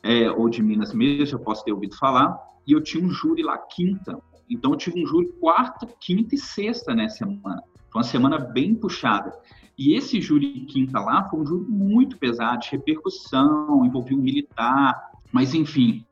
é, 0.03 0.31
ou 0.31 0.49
de 0.49 0.63
Minas 0.63 0.95
mesmo, 0.95 1.39
eu 1.39 1.43
posso 1.43 1.63
ter 1.63 1.73
ouvido 1.73 1.95
falar, 1.97 2.39
e 2.67 2.73
eu 2.73 2.83
tinha 2.83 3.05
um 3.05 3.11
júri 3.11 3.43
lá 3.43 3.59
quinta. 3.59 4.19
Então, 4.49 4.73
eu 4.73 4.79
tive 4.79 5.03
um 5.03 5.07
júri 5.07 5.29
quarta, 5.39 5.87
quinta 6.01 6.35
e 6.35 6.39
sexta 6.39 6.95
nessa 6.95 7.19
semana. 7.19 7.63
Foi 7.91 8.01
uma 8.01 8.05
semana 8.05 8.39
bem 8.39 8.75
puxada. 8.75 9.33
E 9.77 9.95
esse 9.95 10.21
júri 10.21 10.61
quinta 10.67 10.99
lá 11.01 11.29
foi 11.29 11.41
um 11.41 11.47
júri 11.47 11.71
muito 11.71 12.19
pesado, 12.19 12.63
de 12.63 12.71
repercussão, 12.71 13.85
envolvia 13.85 14.17
um 14.17 14.21
militar, 14.21 15.13
mas 15.33 15.55
enfim, 15.55 16.05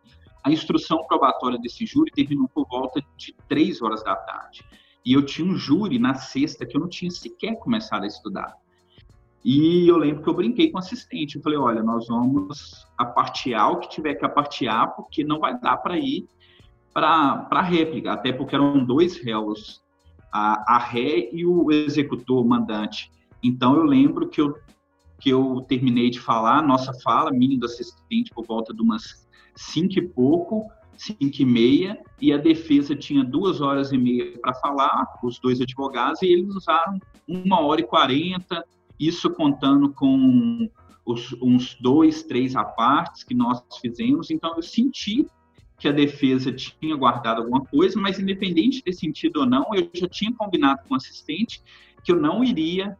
a 0.44 0.50
instrução 0.52 1.04
probatória 1.08 1.58
desse 1.58 1.84
júri 1.84 2.12
terminou 2.12 2.48
por 2.48 2.66
volta 2.68 3.02
de 3.16 3.34
três 3.48 3.82
horas 3.82 4.04
da 4.04 4.14
tarde. 4.14 4.64
E 5.04 5.12
eu 5.12 5.24
tinha 5.24 5.46
um 5.46 5.56
júri 5.56 5.98
na 5.98 6.14
sexta 6.14 6.64
que 6.64 6.76
eu 6.76 6.80
não 6.80 6.88
tinha 6.88 7.10
sequer 7.10 7.56
começado 7.56 8.04
a 8.04 8.06
estudar. 8.06 8.56
E 9.44 9.86
eu 9.88 9.96
lembro 9.96 10.22
que 10.22 10.28
eu 10.28 10.34
brinquei 10.34 10.70
com 10.70 10.76
o 10.76 10.80
assistente. 10.80 11.36
Eu 11.36 11.42
falei: 11.42 11.58
olha, 11.58 11.82
nós 11.82 12.08
vamos 12.08 12.86
apartear 12.98 13.70
o 13.70 13.78
que 13.78 13.88
tiver 13.88 14.14
que 14.14 14.24
apartear, 14.24 14.88
porque 14.96 15.22
não 15.22 15.38
vai 15.38 15.58
dar 15.60 15.76
para 15.76 15.98
ir 15.98 16.28
para 16.92 17.46
a 17.50 17.62
réplica, 17.62 18.12
até 18.12 18.32
porque 18.32 18.54
eram 18.54 18.84
dois 18.84 19.18
réus, 19.18 19.84
a, 20.32 20.76
a 20.76 20.78
ré 20.78 21.30
e 21.32 21.44
o 21.44 21.70
executor, 21.70 22.44
mandante. 22.44 23.10
Então 23.42 23.76
eu 23.76 23.84
lembro 23.84 24.28
que 24.28 24.40
eu, 24.40 24.58
que 25.20 25.30
eu 25.30 25.64
terminei 25.68 26.10
de 26.10 26.20
falar, 26.20 26.62
nossa 26.62 26.92
fala, 27.02 27.30
minha 27.30 27.58
do 27.58 27.66
assistente, 27.66 28.32
por 28.34 28.44
volta 28.44 28.74
de 28.74 28.82
umas 28.82 29.26
cinco 29.54 29.98
e 29.98 30.02
pouco, 30.02 30.70
5 30.96 31.42
e 31.42 31.44
meia, 31.44 31.98
e 32.20 32.32
a 32.32 32.38
defesa 32.38 32.96
tinha 32.96 33.22
duas 33.22 33.60
horas 33.60 33.92
e 33.92 33.98
meia 33.98 34.38
para 34.38 34.54
falar, 34.54 35.06
os 35.22 35.38
dois 35.38 35.60
advogados, 35.60 36.22
e 36.22 36.26
eles 36.26 36.54
usaram 36.54 36.98
uma 37.28 37.60
hora 37.60 37.80
e 37.80 37.84
quarenta, 37.84 38.64
isso 38.98 39.30
contando 39.30 39.92
com 39.92 40.68
os, 41.04 41.34
uns 41.42 41.76
dois, 41.80 42.22
três 42.22 42.56
apartes 42.56 43.22
que 43.24 43.34
nós 43.34 43.62
fizemos. 43.80 44.30
Então, 44.30 44.54
eu 44.56 44.62
senti 44.62 45.26
que 45.78 45.88
a 45.88 45.92
defesa 45.92 46.52
tinha 46.52 46.96
guardado 46.96 47.42
alguma 47.42 47.64
coisa, 47.64 48.00
mas 48.00 48.18
independente 48.18 48.82
de 48.84 48.92
sentido 48.92 49.40
ou 49.40 49.46
não, 49.46 49.66
eu 49.74 49.90
já 49.92 50.08
tinha 50.08 50.32
combinado 50.32 50.80
com 50.88 50.94
o 50.94 50.96
assistente 50.96 51.62
que 52.02 52.12
eu 52.12 52.16
não 52.16 52.42
iria 52.42 52.96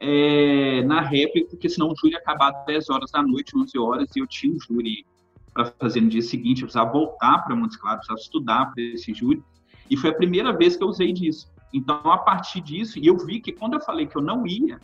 é, 0.00 0.82
na 0.82 1.00
réplica, 1.00 1.50
porque 1.50 1.68
senão 1.68 1.88
o 1.88 1.94
júri 1.96 2.12
ia 2.12 2.18
acabar 2.18 2.52
às 2.52 2.66
10 2.66 2.90
horas 2.90 3.10
da 3.10 3.22
noite, 3.22 3.56
11 3.56 3.78
horas, 3.78 4.16
e 4.16 4.20
eu 4.20 4.26
tinha 4.26 4.54
um 4.54 4.60
júri 4.60 5.06
para 5.54 5.66
fazer 5.66 6.00
no 6.00 6.08
dia 6.08 6.22
seguinte, 6.22 6.62
eu 6.62 6.66
precisava 6.66 6.92
voltar 6.92 7.38
para 7.38 7.56
Montes 7.56 7.76
Claros, 7.76 8.06
precisava 8.06 8.20
estudar 8.20 8.72
para 8.72 8.82
esse 8.82 9.14
júri, 9.14 9.42
e 9.90 9.96
foi 9.96 10.10
a 10.10 10.14
primeira 10.14 10.52
vez 10.52 10.76
que 10.76 10.82
eu 10.82 10.88
usei 10.88 11.12
disso. 11.12 11.50
Então, 11.72 11.96
a 12.10 12.18
partir 12.18 12.60
disso, 12.60 12.98
e 12.98 13.06
eu 13.06 13.16
vi 13.18 13.40
que 13.40 13.52
quando 13.52 13.74
eu 13.74 13.80
falei 13.80 14.06
que 14.06 14.16
eu 14.16 14.22
não 14.22 14.46
ia, 14.46 14.80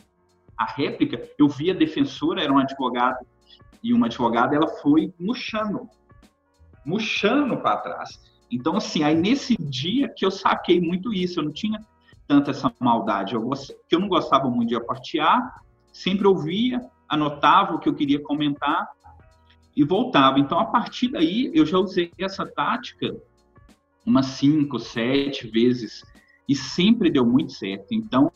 a 0.56 0.64
réplica, 0.64 1.28
eu 1.38 1.49
vi 1.49 1.70
a 1.70 1.75
defensora, 1.75 2.42
era 2.42 2.52
um 2.52 2.58
advogado 2.58 3.26
e 3.82 3.92
uma 3.92 4.06
advogada, 4.06 4.54
ela 4.54 4.68
foi 4.68 5.12
murchando, 5.18 5.88
murchando 6.85 7.57
para 7.57 7.77
trás. 7.79 8.21
Então, 8.51 8.77
assim, 8.77 9.03
aí 9.03 9.15
nesse 9.15 9.57
dia 9.57 10.09
que 10.09 10.25
eu 10.25 10.31
saquei 10.31 10.81
muito 10.81 11.12
isso, 11.12 11.41
eu 11.41 11.45
não 11.45 11.53
tinha 11.53 11.81
tanta 12.27 12.51
essa 12.51 12.73
maldade, 12.79 13.35
eu, 13.35 13.51
eu 13.91 14.01
não 14.01 14.09
gostava 14.09 14.49
muito 14.49 14.71
de 14.71 14.77
apartear, 14.77 15.62
sempre 15.93 16.27
ouvia, 16.27 16.81
anotava 17.09 17.75
o 17.75 17.79
que 17.79 17.89
eu 17.89 17.95
queria 17.95 18.23
comentar, 18.23 18.89
e 19.77 19.85
voltava. 19.85 20.39
Então, 20.39 20.59
a 20.59 20.67
partir 20.67 21.09
daí, 21.09 21.51
eu 21.55 21.65
já 21.65 21.79
usei 21.79 22.12
essa 22.19 22.47
tática 22.47 23.15
umas 24.05 24.27
cinco, 24.27 24.79
sete 24.79 25.47
vezes 25.47 26.05
e 26.49 26.55
sempre 26.55 27.11
deu 27.11 27.25
muito 27.25 27.53
certo. 27.53 27.93
Então, 27.93 28.31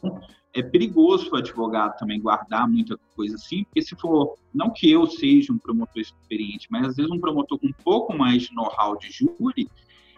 é 0.56 0.62
perigoso 0.62 1.30
o 1.32 1.36
advogado 1.36 1.98
também 1.98 2.18
guardar 2.18 2.66
muita 2.66 2.98
coisa 3.14 3.34
assim, 3.34 3.64
porque 3.64 3.82
se 3.82 3.94
for, 3.94 4.36
não 4.54 4.70
que 4.70 4.90
eu 4.90 5.06
seja 5.06 5.52
um 5.52 5.58
promotor 5.58 6.00
experiente, 6.00 6.66
mas 6.70 6.86
às 6.86 6.96
vezes 6.96 7.12
um 7.12 7.20
promotor 7.20 7.58
com 7.58 7.66
um 7.66 7.74
pouco 7.84 8.16
mais 8.16 8.44
de 8.44 8.54
know-how 8.54 8.96
de 8.96 9.10
júri, 9.10 9.68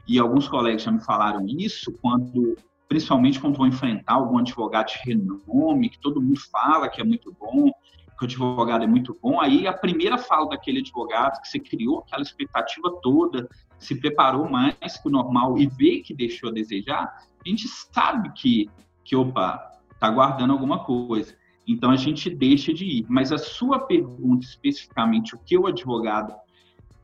e 0.06 0.16
alguns 0.16 0.46
colegas 0.46 0.82
já 0.82 0.92
me 0.92 1.00
falaram 1.00 1.44
isso, 1.46 1.92
quando 2.00 2.56
principalmente 2.88 3.38
quando 3.38 3.58
vão 3.58 3.66
enfrentar 3.66 4.14
algum 4.14 4.38
advogado 4.38 4.86
de 4.86 4.98
renome, 5.04 5.90
que 5.90 5.98
todo 5.98 6.22
mundo 6.22 6.40
fala 6.50 6.88
que 6.88 7.00
é 7.00 7.04
muito 7.04 7.36
bom, 7.38 7.70
que 8.18 8.24
o 8.24 8.24
advogado 8.24 8.84
é 8.84 8.86
muito 8.86 9.18
bom, 9.20 9.40
aí 9.40 9.66
a 9.66 9.72
primeira 9.72 10.16
fala 10.16 10.48
daquele 10.48 10.78
advogado, 10.78 11.40
que 11.42 11.48
você 11.48 11.58
criou 11.58 11.98
aquela 11.98 12.22
expectativa 12.22 12.90
toda, 13.02 13.48
se 13.78 14.00
preparou 14.00 14.48
mais 14.48 14.96
que 15.02 15.08
o 15.08 15.10
normal 15.10 15.58
e 15.58 15.66
vê 15.66 16.00
que 16.00 16.14
deixou 16.14 16.48
a 16.48 16.52
desejar, 16.52 17.04
a 17.44 17.48
gente 17.48 17.68
sabe 17.68 18.32
que, 18.32 18.70
que 19.04 19.14
opa, 19.14 19.77
está 19.98 20.10
guardando 20.10 20.52
alguma 20.52 20.84
coisa. 20.84 21.34
Então 21.66 21.90
a 21.90 21.96
gente 21.96 22.30
deixa 22.30 22.72
de 22.72 22.84
ir. 22.84 23.06
Mas 23.08 23.32
a 23.32 23.38
sua 23.38 23.80
pergunta 23.80 24.44
especificamente, 24.44 25.34
o 25.34 25.38
que 25.38 25.58
o 25.58 25.66
advogado 25.66 26.34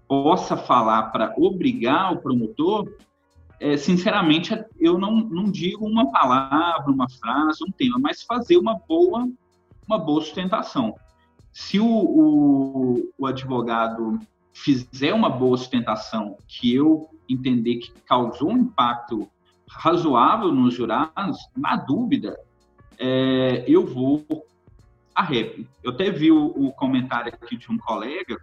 possa 0.08 0.56
falar 0.56 1.04
para 1.04 1.34
obrigar 1.36 2.12
o 2.12 2.18
promotor, 2.18 2.88
é, 3.60 3.76
sinceramente, 3.76 4.54
eu 4.78 4.98
não, 4.98 5.16
não 5.16 5.44
digo 5.44 5.86
uma 5.86 6.10
palavra, 6.10 6.90
uma 6.90 7.08
frase, 7.08 7.64
um 7.66 7.70
tema, 7.70 7.98
mas 7.98 8.22
fazer 8.22 8.56
uma 8.56 8.74
boa, 8.86 9.28
uma 9.86 9.98
boa 9.98 10.20
sustentação 10.20 10.94
se 11.54 11.78
o, 11.78 11.86
o, 11.86 13.12
o 13.16 13.26
advogado 13.26 14.18
fizer 14.52 15.14
uma 15.14 15.30
boa 15.30 15.56
sustentação 15.56 16.36
que 16.48 16.74
eu 16.74 17.08
entender 17.28 17.76
que 17.76 17.92
causou 18.02 18.50
um 18.50 18.58
impacto 18.58 19.28
razoável 19.68 20.52
nos 20.52 20.74
jurados, 20.74 21.38
na 21.56 21.76
dúvida, 21.76 22.36
é, 22.98 23.64
eu 23.66 23.86
vou 23.86 24.24
a 25.14 25.22
réplica. 25.22 25.70
Eu 25.82 25.92
até 25.92 26.10
vi 26.10 26.32
o, 26.32 26.46
o 26.46 26.72
comentário 26.72 27.32
aqui 27.32 27.56
de 27.56 27.70
um 27.70 27.78
colega. 27.78 28.36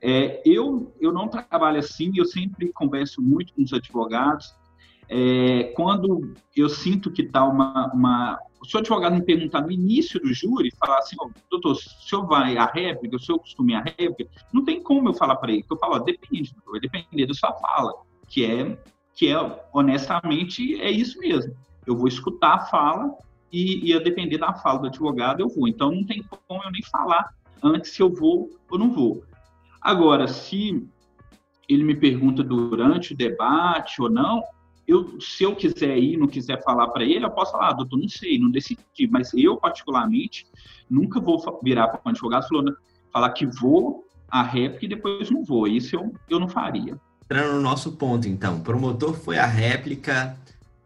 É, 0.00 0.42
eu, 0.44 0.92
eu 1.00 1.12
não 1.12 1.28
trabalho 1.28 1.78
assim, 1.78 2.12
eu 2.16 2.24
sempre 2.24 2.72
converso 2.72 3.22
muito 3.22 3.54
com 3.54 3.62
os 3.62 3.72
advogados. 3.72 4.54
É, 5.08 5.64
quando 5.74 6.34
eu 6.56 6.68
sinto 6.68 7.10
que 7.10 7.22
está 7.22 7.44
uma, 7.44 7.92
uma, 7.92 8.38
se 8.64 8.76
o 8.76 8.80
advogado 8.80 9.14
me 9.14 9.22
perguntar 9.22 9.60
no 9.60 9.70
início 9.70 10.20
do 10.20 10.32
júri, 10.32 10.70
falar 10.78 10.98
assim, 10.98 11.16
oh, 11.20 11.30
doutor, 11.50 11.72
o 11.72 11.74
senhor 11.74 12.26
vai 12.26 12.56
à 12.56 12.66
réplica, 12.66 13.18
senhor 13.18 13.38
costuma 13.38 13.72
ir 13.72 13.74
à 13.74 13.80
réplica, 13.82 14.30
não 14.52 14.64
tem 14.64 14.82
como 14.82 15.08
eu 15.08 15.14
falar 15.14 15.36
para 15.36 15.52
ele, 15.52 15.64
eu 15.70 15.76
falo, 15.76 15.98
depende, 15.98 16.54
vai 16.66 16.80
depender 16.80 17.26
da 17.26 17.34
sua 17.34 17.52
fala, 17.54 17.92
que 18.26 18.44
é, 18.44 18.78
que 19.14 19.28
é, 19.28 19.64
honestamente, 19.72 20.80
é 20.80 20.90
isso 20.90 21.18
mesmo. 21.18 21.54
Eu 21.86 21.96
vou 21.96 22.08
escutar 22.08 22.54
a 22.54 22.66
fala 22.66 23.14
e, 23.52 23.90
e 23.90 23.94
a 23.94 23.98
depender 23.98 24.38
da 24.38 24.54
fala 24.54 24.80
do 24.80 24.86
advogado, 24.86 25.40
eu 25.40 25.48
vou. 25.48 25.68
Então, 25.68 25.92
não 25.92 26.04
tem 26.04 26.24
como 26.48 26.62
eu 26.62 26.70
nem 26.70 26.82
falar 26.84 27.34
antes 27.62 27.92
se 27.92 28.00
eu 28.00 28.12
vou 28.12 28.50
ou 28.70 28.78
não 28.78 28.90
vou. 28.90 29.22
Agora, 29.80 30.26
se 30.26 30.82
ele 31.68 31.84
me 31.84 31.94
pergunta 31.94 32.42
durante 32.42 33.12
o 33.12 33.16
debate 33.16 34.00
ou 34.00 34.10
não, 34.10 34.42
eu, 34.86 35.20
se 35.20 35.44
eu 35.44 35.54
quiser 35.54 35.96
ir, 35.98 36.16
não 36.16 36.26
quiser 36.26 36.62
falar 36.62 36.88
para 36.88 37.04
ele, 37.04 37.24
eu 37.24 37.30
posso 37.30 37.52
falar, 37.52 37.70
ah, 37.70 37.72
doutor, 37.72 37.98
não 37.98 38.08
sei, 38.08 38.38
não 38.38 38.50
decidi, 38.50 39.08
mas 39.10 39.32
eu, 39.34 39.56
particularmente, 39.56 40.46
nunca 40.90 41.20
vou 41.20 41.38
virar 41.62 41.88
para 41.88 42.00
um 42.04 42.10
advogado 42.10 42.48
falando, 42.48 42.76
falar 43.12 43.30
que 43.30 43.46
vou 43.46 44.04
à 44.28 44.42
réplica 44.42 44.84
e 44.86 44.88
depois 44.88 45.30
não 45.30 45.44
vou. 45.44 45.68
Isso 45.68 45.94
eu, 45.94 46.12
eu 46.28 46.40
não 46.40 46.48
faria. 46.48 46.98
Entrando 47.24 47.54
no 47.54 47.60
nosso 47.60 47.92
ponto, 47.92 48.28
então, 48.28 48.58
o 48.58 48.60
promotor 48.62 49.14
foi 49.14 49.38
a 49.38 49.46
réplica, 49.46 50.36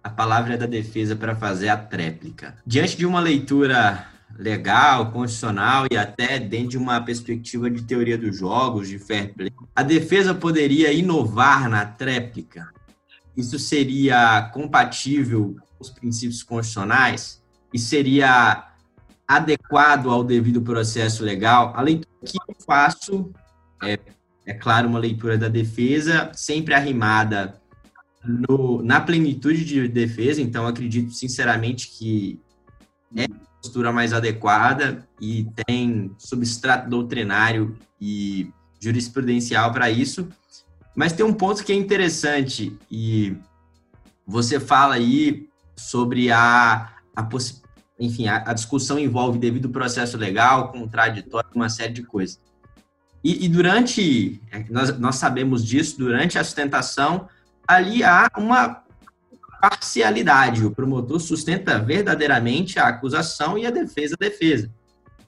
a 0.06 0.10
palavra 0.10 0.54
é 0.54 0.56
da 0.56 0.66
defesa 0.66 1.16
para 1.16 1.34
fazer 1.34 1.68
a 1.68 1.76
tréplica. 1.76 2.54
Diante 2.64 2.96
de 2.96 3.04
uma 3.04 3.18
leitura 3.18 4.06
legal, 4.38 5.10
constitucional 5.10 5.86
e 5.90 5.96
até 5.96 6.38
dentro 6.38 6.68
de 6.68 6.78
uma 6.78 7.00
perspectiva 7.00 7.68
de 7.68 7.82
teoria 7.82 8.16
dos 8.16 8.38
jogos, 8.38 8.86
de 8.86 9.00
fair 9.00 9.34
play, 9.34 9.50
a 9.75 9.82
defesa 9.82 10.32
poderia 10.32 10.92
inovar 10.92 11.68
na 11.68 11.84
tréplica? 11.84 12.68
Isso 13.36 13.58
seria 13.58 14.48
compatível 14.54 15.56
com 15.76 15.82
os 15.82 15.90
princípios 15.90 16.44
constitucionais 16.44 17.42
e 17.75 17.78
seria 17.78 18.64
adequado 19.26 20.08
ao 20.08 20.22
devido 20.22 20.62
processo 20.62 21.25
legal? 21.25 21.72
A 21.75 21.82
leitura 21.82 22.14
que 22.25 22.38
eu 22.48 22.56
faço 22.64 23.32
é, 23.82 23.98
é 24.46 24.54
claro, 24.54 24.88
uma 24.88 25.00
leitura 25.00 25.36
da 25.36 25.48
defesa, 25.48 26.30
sempre 26.32 26.75
arrimada 26.75 27.60
no, 28.26 28.83
na 28.83 29.00
plenitude 29.00 29.64
de 29.64 29.88
defesa, 29.88 30.40
então 30.40 30.66
acredito 30.66 31.12
sinceramente 31.12 31.88
que 31.88 32.40
é 33.14 33.25
a 33.25 33.61
postura 33.61 33.92
mais 33.92 34.12
adequada 34.12 35.06
e 35.21 35.47
tem 35.66 36.11
substrato 36.18 36.88
doutrinário 36.88 37.76
e 38.00 38.50
jurisprudencial 38.80 39.73
para 39.73 39.90
isso. 39.90 40.28
Mas 40.95 41.12
tem 41.12 41.25
um 41.25 41.33
ponto 41.33 41.64
que 41.64 41.73
é 41.73 41.75
interessante 41.75 42.76
e 42.90 43.37
você 44.26 44.59
fala 44.59 44.95
aí 44.95 45.49
sobre 45.76 46.30
a, 46.30 46.90
a 47.14 47.28
enfim, 47.99 48.28
a, 48.28 48.37
a, 48.47 48.52
discussão 48.52 48.99
envolve 48.99 49.38
devido 49.38 49.71
processo 49.71 50.16
legal, 50.16 50.73
contraditório, 50.73 51.49
uma 51.54 51.68
série 51.68 51.92
de 51.92 52.02
coisas. 52.02 52.40
E, 53.23 53.45
e 53.45 53.49
durante, 53.49 54.40
é, 54.50 54.64
nós, 54.71 54.99
nós 54.99 55.16
sabemos 55.16 55.64
disso, 55.64 55.99
durante 55.99 56.38
a 56.38 56.45
sustentação, 56.45 57.28
ali 57.66 58.02
há 58.02 58.30
uma 58.37 58.82
parcialidade. 59.61 60.64
O 60.64 60.70
promotor 60.70 61.20
sustenta 61.20 61.78
verdadeiramente 61.78 62.78
a 62.78 62.88
acusação 62.88 63.58
e 63.58 63.66
a 63.66 63.70
defesa 63.70 64.14
a 64.18 64.25
defesa. 64.25 64.70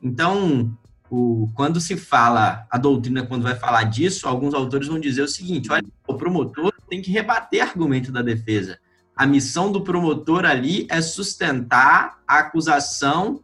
Então, 0.03 0.77
o, 1.11 1.51
quando 1.55 1.81
se 1.81 1.97
fala, 1.97 2.67
a 2.71 2.79
doutrina, 2.79 3.27
quando 3.27 3.43
vai 3.43 3.55
falar 3.55 3.85
disso, 3.85 4.29
alguns 4.29 4.55
autores 4.55 4.89
vão 4.89 5.01
dizer 5.01 5.23
o 5.23 5.29
seguinte: 5.29 5.73
olha, 5.73 5.87
o 6.07 6.15
promotor 6.15 6.73
tem 6.89 7.03
que 7.03 7.11
rebater 7.11 7.63
argumento 7.63 8.13
da 8.13 8.23
defesa. 8.23 8.79
A 9.17 9.27
missão 9.27 9.73
do 9.73 9.83
promotor 9.83 10.45
ali 10.45 10.87
é 10.89 11.01
sustentar 11.01 12.19
a 12.27 12.39
acusação 12.39 13.41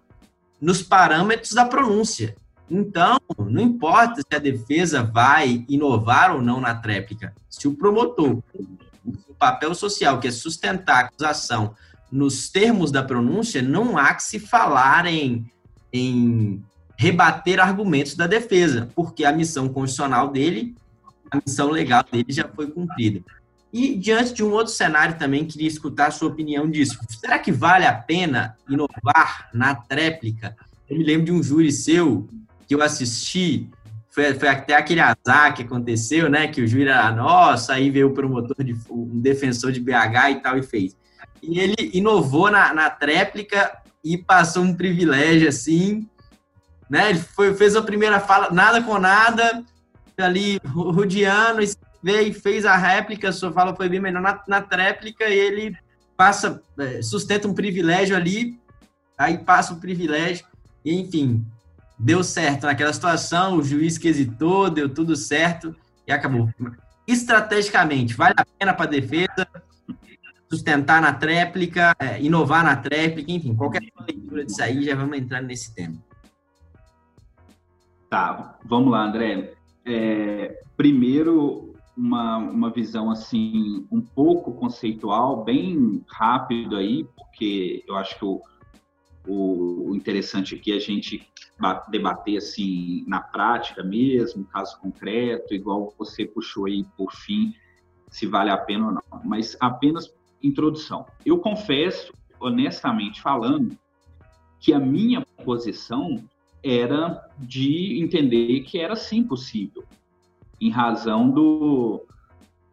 nos 0.61 0.83
parâmetros 0.83 1.53
da 1.53 1.65
pronúncia. 1.65 2.37
Então, 2.71 3.19
não 3.39 3.63
importa 3.63 4.23
se 4.23 4.37
a 4.37 4.39
defesa 4.39 5.03
vai 5.03 5.65
inovar 5.69 6.35
ou 6.35 6.41
não 6.41 6.61
na 6.61 6.75
tréplica. 6.75 7.35
Se 7.49 7.69
o 7.69 7.75
promotor, 7.75 8.43
o 9.05 9.35
papel 9.39 9.75
social, 9.75 10.19
que 10.19 10.29
é 10.29 10.31
sustentar 10.31 10.97
a 10.97 11.07
acusação 11.07 11.75
nos 12.11 12.49
termos 12.49 12.91
da 12.91 13.03
pronúncia, 13.03 13.61
não 13.61 13.99
há 13.99 14.15
que 14.15 14.23
se 14.23 14.39
falar 14.39 15.07
em, 15.07 15.45
em 15.93 16.65
rebater 16.97 17.61
argumentos 17.61 18.15
da 18.15 18.27
defesa, 18.27 18.89
porque 18.95 19.25
a 19.25 19.33
missão 19.33 19.69
constitucional 19.69 20.31
dele, 20.31 20.75
a 21.31 21.39
missão 21.45 21.71
legal 21.71 22.05
dele 22.11 22.27
já 22.29 22.49
foi 22.49 22.69
cumprida. 22.71 23.21
E 23.73 23.97
diante 23.97 24.33
de 24.33 24.45
um 24.45 24.53
outro 24.53 24.73
cenário 24.73 25.19
também, 25.19 25.45
queria 25.45 25.67
escutar 25.67 26.07
a 26.07 26.11
sua 26.13 26.29
opinião 26.29 26.71
disso. 26.71 26.97
Será 27.09 27.41
que 27.41 27.51
vale 27.51 27.85
a 27.85 27.93
pena 27.93 28.57
inovar 28.69 29.51
na 29.53 29.75
tréplica? 29.75 30.57
Eu 30.89 30.97
me 30.97 31.03
lembro 31.03 31.27
de 31.27 31.33
um 31.33 31.43
júri 31.43 31.73
seu 31.73 32.29
que 32.67 32.75
eu 32.75 32.83
assisti, 32.83 33.69
foi, 34.11 34.33
foi 34.35 34.49
até 34.49 34.77
aquele 34.77 35.01
azar 35.01 35.55
que 35.55 35.63
aconteceu, 35.63 36.31
né? 36.31 36.47
Que 36.47 36.63
o 36.63 36.69
juiz 36.69 36.87
era 36.87 37.11
nossa, 37.11 37.75
aí 37.75 37.91
veio 37.91 38.09
o 38.09 38.15
promotor, 38.15 38.65
de, 38.65 38.77
um 38.89 39.21
defensor 39.21 39.73
de 39.73 39.81
BH 39.81 40.31
e 40.31 40.35
tal, 40.37 40.57
e 40.57 40.63
fez. 40.63 40.97
E 41.43 41.59
ele 41.59 41.91
inovou 41.93 42.51
na, 42.51 42.73
na 42.73 42.89
tréplica 42.89 43.77
e 44.03 44.17
passou 44.17 44.63
um 44.63 44.75
privilégio 44.75 45.49
assim, 45.49 46.09
né? 46.89 47.11
Ele 47.11 47.19
foi, 47.19 47.55
fez 47.55 47.75
a 47.75 47.83
primeira 47.83 48.21
fala, 48.21 48.51
nada 48.51 48.81
com 48.83 48.99
nada, 48.99 49.65
ali 50.17 50.61
rodeando, 50.65 51.61
veio 52.03 52.29
e 52.29 52.33
fez 52.33 52.65
a 52.65 52.77
réplica, 52.77 53.33
sua 53.33 53.53
fala 53.53 53.75
foi 53.75 53.89
bem 53.89 53.99
melhor 53.99 54.23
na, 54.23 54.43
na 54.47 54.61
tréplica, 54.61 55.25
ele 55.25 55.77
passa, 56.17 56.63
é, 56.79 57.03
sustenta 57.03 57.49
um 57.49 57.55
privilégio 57.55 58.15
ali, 58.15 58.59
aí 59.19 59.39
passa 59.39 59.75
o 59.75 59.81
privilégio, 59.81 60.47
e 60.85 60.95
enfim, 61.01 61.45
deu 61.99 62.23
certo 62.25 62.67
naquela 62.67 62.93
situação, 62.93 63.57
o 63.57 63.63
juiz 63.63 63.99
que 63.99 64.09
hesitou, 64.09 64.71
deu 64.71 64.89
tudo 64.89 65.17
certo 65.17 65.75
e 66.07 66.13
acabou. 66.13 66.49
Estrategicamente, 67.07 68.15
vale 68.15 68.35
a 68.37 68.47
pena 68.59 68.73
para 68.75 68.87
a 68.87 68.91
defesa 68.91 69.47
sustentar 70.51 71.03
na 71.03 71.13
tréplica, 71.13 71.95
é, 71.99 72.23
inovar 72.23 72.65
na 72.65 72.77
tréplica, 72.77 73.31
enfim, 73.31 73.55
qualquer 73.55 73.83
leitura 74.07 74.45
disso 74.45 74.63
aí, 74.63 74.85
já 74.85 74.95
vamos 74.95 75.19
entrar 75.19 75.43
nesse 75.43 75.75
tema. 75.75 75.97
Tá, 78.09 78.57
vamos 78.65 78.93
lá, 78.93 79.05
André. 79.05 79.55
É, 79.85 80.63
primeiro, 80.77 81.75
uma, 81.97 82.39
uma 82.39 82.71
visão 82.71 83.11
assim, 83.11 83.87
um 83.91 84.01
pouco 84.01 84.53
conceitual, 84.53 85.45
bem 85.45 86.03
rápido 86.07 86.77
aí, 86.77 87.05
porque 87.17 87.85
eu 87.87 87.97
acho 87.97 88.19
que 88.19 88.25
o, 88.25 88.41
o, 89.27 89.97
interessante 89.97 90.55
aqui 90.55 90.73
é 90.73 90.77
a 90.77 90.81
gente 90.81 91.27
debater 91.89 92.37
assim 92.37 93.05
na 93.07 93.21
prática 93.21 93.83
mesmo, 93.83 94.45
caso 94.45 94.79
concreto, 94.81 95.55
igual 95.55 95.95
você 95.99 96.27
puxou 96.27 96.67
aí 96.67 96.85
por 96.97 97.13
fim, 97.13 97.55
se 98.11 98.27
vale 98.27 98.51
a 98.51 98.57
pena 98.57 98.87
ou 98.87 98.93
não. 98.93 99.21
Mas 99.25 99.57
apenas 99.61 100.13
introdução. 100.43 101.07
Eu 101.25 101.39
confesso, 101.39 102.13
honestamente 102.39 103.21
falando, 103.21 103.77
que 104.61 104.73
a 104.73 104.79
minha 104.79 105.25
posição 105.45 106.23
era 106.63 107.29
de 107.39 108.01
entender 108.03 108.61
que 108.61 108.79
era 108.79 108.97
sim 108.97 109.23
possível, 109.23 109.85
em 110.61 110.71
razão 110.71 111.31
do, 111.31 112.07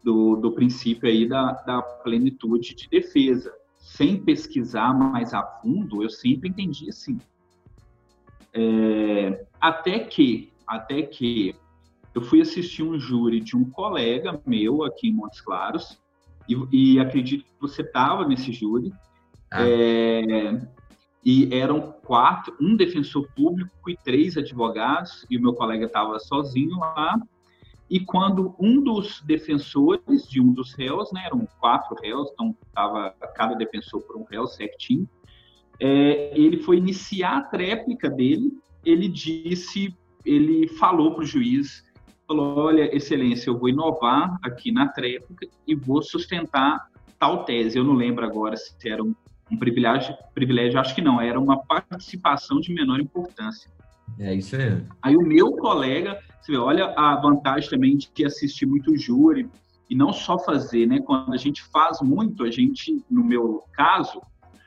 do, 0.02 0.36
do 0.36 0.52
princípio 0.52 1.08
aí 1.08 1.28
da, 1.28 1.52
da 1.52 1.82
plenitude 1.82 2.74
de 2.74 2.88
defesa. 2.88 3.52
Sem 3.78 4.16
pesquisar 4.16 4.94
mais 4.94 5.34
a 5.34 5.42
fundo, 5.42 6.02
eu 6.02 6.08
sempre 6.08 6.48
entendi 6.48 6.88
assim 6.88 7.18
é, 8.54 9.46
até 9.60 10.00
que, 10.00 10.52
até 10.66 11.02
que 11.02 11.54
eu 12.14 12.22
fui 12.22 12.40
assistir 12.40 12.82
um 12.82 12.98
júri 12.98 13.40
de 13.40 13.56
um 13.56 13.64
colega 13.64 14.40
meu 14.44 14.84
aqui 14.84 15.08
em 15.08 15.12
Montes 15.12 15.40
Claros, 15.40 16.00
e, 16.48 16.94
e 16.94 17.00
acredito 17.00 17.44
que 17.44 17.60
você 17.60 17.82
estava 17.82 18.26
nesse 18.26 18.52
júri. 18.52 18.92
Ah. 19.50 19.62
É, 19.62 20.60
e 21.24 21.54
eram 21.54 21.92
quatro, 22.04 22.54
um 22.60 22.74
defensor 22.76 23.28
público 23.34 23.88
e 23.88 23.96
três 23.96 24.36
advogados, 24.36 25.24
e 25.30 25.36
o 25.36 25.40
meu 25.40 25.54
colega 25.54 25.86
estava 25.86 26.18
sozinho 26.18 26.78
lá. 26.78 27.16
E 27.88 28.00
quando 28.00 28.56
um 28.58 28.82
dos 28.82 29.20
defensores 29.20 30.26
de 30.28 30.40
um 30.40 30.52
dos 30.52 30.74
réus, 30.74 31.12
né, 31.12 31.22
eram 31.26 31.46
quatro 31.60 31.94
réus, 32.02 32.30
então 32.32 32.56
estava 32.66 33.10
cada 33.34 33.54
defensor 33.54 34.02
por 34.02 34.16
um 34.16 34.24
réu 34.24 34.46
certinho, 34.46 35.08
é, 35.80 36.32
ele 36.38 36.58
foi 36.58 36.76
iniciar 36.76 37.38
a 37.38 37.42
tréplica 37.42 38.08
dele, 38.08 38.52
ele 38.84 39.08
disse, 39.08 39.94
ele 40.24 40.68
falou 40.68 41.14
para 41.14 41.22
o 41.22 41.26
juiz, 41.26 41.84
falou, 42.26 42.58
olha, 42.58 42.94
excelência, 42.94 43.50
eu 43.50 43.58
vou 43.58 43.68
inovar 43.68 44.38
aqui 44.42 44.72
na 44.72 44.88
tréplica 44.88 45.46
e 45.66 45.74
vou 45.74 46.02
sustentar 46.02 46.88
tal 47.18 47.44
tese. 47.44 47.78
Eu 47.78 47.84
não 47.84 47.94
lembro 47.94 48.24
agora 48.24 48.56
se 48.56 48.74
era 48.88 49.02
um, 49.02 49.14
um 49.50 49.56
privilégio, 49.56 50.14
privilégio, 50.34 50.80
acho 50.80 50.94
que 50.94 51.02
não, 51.02 51.20
era 51.20 51.38
uma 51.38 51.58
participação 51.64 52.60
de 52.60 52.72
menor 52.72 53.00
importância. 53.00 53.70
É 54.18 54.34
isso 54.34 54.56
aí. 54.56 54.82
Aí 55.02 55.16
o 55.16 55.22
meu 55.22 55.52
colega, 55.52 56.18
você 56.40 56.52
vê, 56.52 56.58
olha 56.58 56.92
a 56.96 57.16
vantagem 57.16 57.70
também 57.70 57.96
de 57.96 58.24
assistir 58.24 58.66
muito 58.66 58.96
júri 58.96 59.48
e 59.88 59.94
não 59.94 60.12
só 60.12 60.38
fazer, 60.38 60.86
né? 60.86 61.00
Quando 61.00 61.32
a 61.32 61.36
gente 61.36 61.62
faz 61.64 62.00
muito, 62.00 62.44
a 62.44 62.50
gente, 62.50 63.04
no 63.10 63.22
meu 63.22 63.62
caso, 63.72 64.20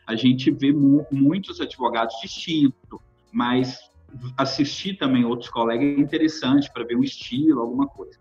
a 0.06 0.16
gente 0.16 0.52
vê 0.52 0.72
mu 0.72 1.06
muitos 1.12 1.60
advogados 1.60 2.16
distintos, 2.22 3.00
mas 3.32 3.80
assistir 4.38 4.96
também 4.98 5.26
outros 5.26 5.50
colegas 5.50 5.86
é 5.86 6.00
interessante 6.00 6.72
para 6.72 6.84
ver 6.84 6.96
um 6.96 7.04
estilo, 7.04 7.62
alguma 7.62 7.88
coisa. 7.88 8.18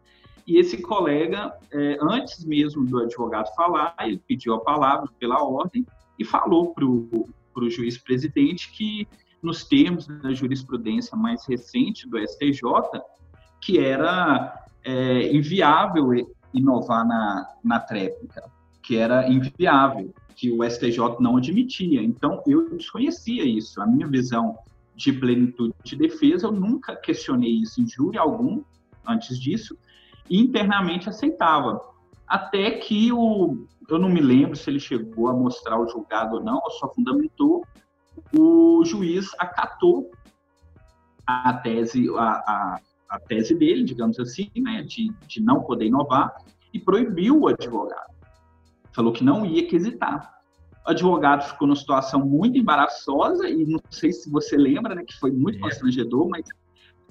E 0.47 0.59
esse 0.59 0.79
colega, 0.79 1.57
é, 1.73 1.99
antes 2.03 2.45
mesmo 2.45 2.85
do 2.85 2.99
advogado 2.99 3.55
falar, 3.55 3.95
ele 4.01 4.21
pediu 4.27 4.55
a 4.55 4.61
palavra 4.61 5.09
pela 5.19 5.43
ordem 5.43 5.87
e 6.19 6.25
falou 6.25 6.75
para 6.75 6.85
o 6.85 7.71
juiz 7.71 7.97
presidente 7.97 8.71
que, 8.73 9.07
nos 9.43 9.65
termos 9.65 10.07
da 10.07 10.33
jurisprudência 10.33 11.17
mais 11.17 11.47
recente 11.47 12.09
do 12.09 12.19
STJ, 12.19 12.63
que 13.61 13.79
era 13.79 14.67
é, 14.83 15.35
inviável 15.35 16.11
inovar 16.53 17.07
na, 17.07 17.49
na 17.63 17.81
tréplica, 17.81 18.51
que 18.83 18.97
era 18.97 19.29
inviável 19.29 20.15
que 20.35 20.51
o 20.51 20.69
STJ 20.69 20.99
não 21.21 21.37
admitia. 21.37 22.03
Então, 22.03 22.43
eu 22.47 22.77
desconhecia 22.77 23.45
isso. 23.45 23.81
A 23.81 23.87
minha 23.87 24.07
visão 24.07 24.59
de 24.95 25.13
plenitude 25.13 25.75
de 25.83 25.97
defesa, 25.97 26.47
eu 26.47 26.53
nunca 26.53 26.95
questionei 26.97 27.51
isso 27.51 27.81
em 27.81 27.89
júri 27.89 28.19
algum 28.19 28.63
antes 29.07 29.39
disso, 29.39 29.77
e 30.31 30.41
internamente 30.41 31.09
aceitava. 31.09 31.81
Até 32.27 32.71
que 32.73 33.13
o. 33.13 33.67
Eu 33.89 33.99
não 33.99 34.09
me 34.09 34.21
lembro 34.21 34.57
se 34.57 34.71
ele 34.71 34.81
chegou 34.81 35.29
a 35.29 35.35
mostrar 35.35 35.79
o 35.79 35.87
julgado 35.87 36.37
ou 36.37 36.43
não, 36.43 36.59
ou 36.65 36.71
só 36.71 36.89
fundamentou 36.95 37.65
o 38.37 38.85
juiz 38.85 39.31
acatou 39.39 40.11
a 41.27 41.53
tese, 41.55 42.09
a, 42.17 42.23
a, 42.23 42.81
a 43.09 43.21
tese 43.21 43.55
dele, 43.55 43.85
digamos 43.85 44.19
assim, 44.19 44.51
né, 44.57 44.83
de, 44.83 45.13
de 45.27 45.41
não 45.41 45.63
poder 45.63 45.87
inovar, 45.87 46.35
e 46.73 46.79
proibiu 46.79 47.41
o 47.41 47.49
advogado. 47.49 48.14
Falou 48.95 49.13
que 49.13 49.25
não 49.25 49.45
ia 49.45 49.67
quesitar. 49.67 50.33
O 50.87 50.91
advogado 50.91 51.43
ficou 51.49 51.67
numa 51.67 51.77
situação 51.77 52.25
muito 52.25 52.59
embaraçosa, 52.59 53.49
e 53.49 53.65
não 53.65 53.81
sei 53.91 54.13
se 54.13 54.31
você 54.31 54.57
lembra, 54.57 54.95
né, 54.95 55.03
que 55.05 55.19
foi 55.19 55.31
muito 55.31 55.59
é. 55.59 55.61
constrangedor, 55.61 56.29
mas 56.29 56.45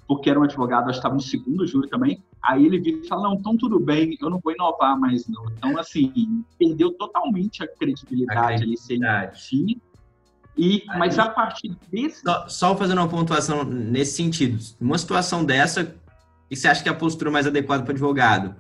porque 0.08 0.30
era 0.30 0.40
um 0.40 0.44
advogado, 0.44 0.84
acho 0.84 0.92
que 0.92 0.98
estava 0.98 1.16
no 1.16 1.22
segundo 1.22 1.66
júri 1.66 1.90
também. 1.90 2.24
Aí 2.44 2.66
ele 2.66 2.80
viu 2.80 3.02
e 3.02 3.08
falou: 3.08 3.30
não, 3.30 3.34
então 3.36 3.58
tudo 3.58 3.80
bem, 3.80 4.18
eu 4.22 4.30
não 4.30 4.40
vou 4.40 4.54
inovar 4.54 5.00
mais, 5.00 5.28
não. 5.28 5.46
Então, 5.52 5.78
assim, 5.78 6.44
perdeu 6.60 6.92
totalmente 6.92 7.64
a 7.64 7.68
credibilidade, 7.68 8.40
a 8.40 8.58
credibilidade. 8.58 9.50
ali. 9.54 9.82
E, 10.56 10.84
mas 11.00 11.18
a 11.18 11.30
partir 11.30 11.76
desse. 11.92 12.22
Só, 12.22 12.48
só 12.48 12.78
fazendo 12.78 13.00
uma 13.00 13.10
pontuação 13.10 13.64
nesse 13.64 14.18
sentido. 14.18 14.60
Numa 14.80 14.98
situação 14.98 15.44
dessa, 15.44 15.96
e 16.50 16.56
você 16.56 16.68
acha 16.68 16.84
que 16.84 16.90
é 16.90 16.92
a 16.92 16.96
postura 16.96 17.32
mais 17.32 17.48
adequada 17.48 17.84
para 17.84 17.92
o 17.92 17.94
advogado? 17.94 18.56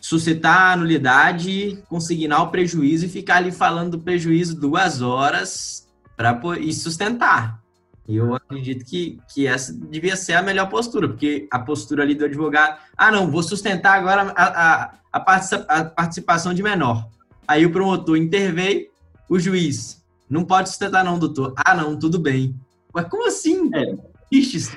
Suscitar 0.00 0.72
a 0.72 0.76
nulidade, 0.76 1.82
consignar 1.88 2.42
o 2.42 2.50
prejuízo 2.50 3.06
e 3.06 3.08
ficar 3.08 3.36
ali 3.36 3.50
falando 3.50 3.92
do 3.92 3.98
prejuízo 3.98 4.58
duas 4.58 5.02
horas 5.02 5.86
para 6.16 6.40
e 6.58 6.72
sustentar. 6.72 7.60
E 8.08 8.16
eu 8.16 8.34
acredito 8.34 8.86
que, 8.86 9.18
que 9.32 9.46
essa 9.46 9.70
devia 9.72 10.16
ser 10.16 10.32
a 10.32 10.42
melhor 10.42 10.70
postura, 10.70 11.08
porque 11.08 11.46
a 11.50 11.58
postura 11.58 12.02
ali 12.02 12.14
do 12.14 12.24
advogado, 12.24 12.80
ah, 12.96 13.12
não, 13.12 13.30
vou 13.30 13.42
sustentar 13.42 13.98
agora 13.98 14.32
a, 14.34 14.44
a, 14.44 14.94
a, 15.12 15.84
participação 15.84 16.54
de 16.54 16.62
menor. 16.62 17.06
Aí 17.46 17.66
o 17.66 17.70
promotor 17.70 18.16
interveio, 18.16 18.88
o 19.28 19.38
juiz, 19.38 20.02
não 20.28 20.42
pode 20.42 20.70
sustentar 20.70 21.04
não, 21.04 21.18
doutor. 21.18 21.52
Ah, 21.56 21.74
não, 21.74 21.98
tudo 21.98 22.18
bem. 22.18 22.58
Mas 22.94 23.06
como 23.08 23.28
assim? 23.28 23.70
É. 23.74 23.94
Ixi, 24.32 24.74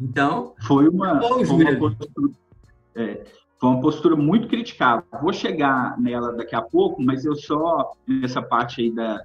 então... 0.00 0.54
Foi 0.64 0.88
uma, 0.88 1.20
foi 1.20 1.44
uma 1.44 1.76
postura, 1.76 2.30
é, 2.94 3.24
foi 3.60 3.68
uma 3.68 3.80
postura 3.80 4.16
muito 4.16 4.48
criticável. 4.48 5.04
Vou 5.20 5.32
chegar 5.34 6.00
nela 6.00 6.32
daqui 6.32 6.56
a 6.56 6.62
pouco, 6.62 7.02
mas 7.02 7.26
eu 7.26 7.36
só, 7.36 7.92
nessa 8.08 8.40
parte 8.40 8.80
aí 8.80 8.90
da, 8.90 9.20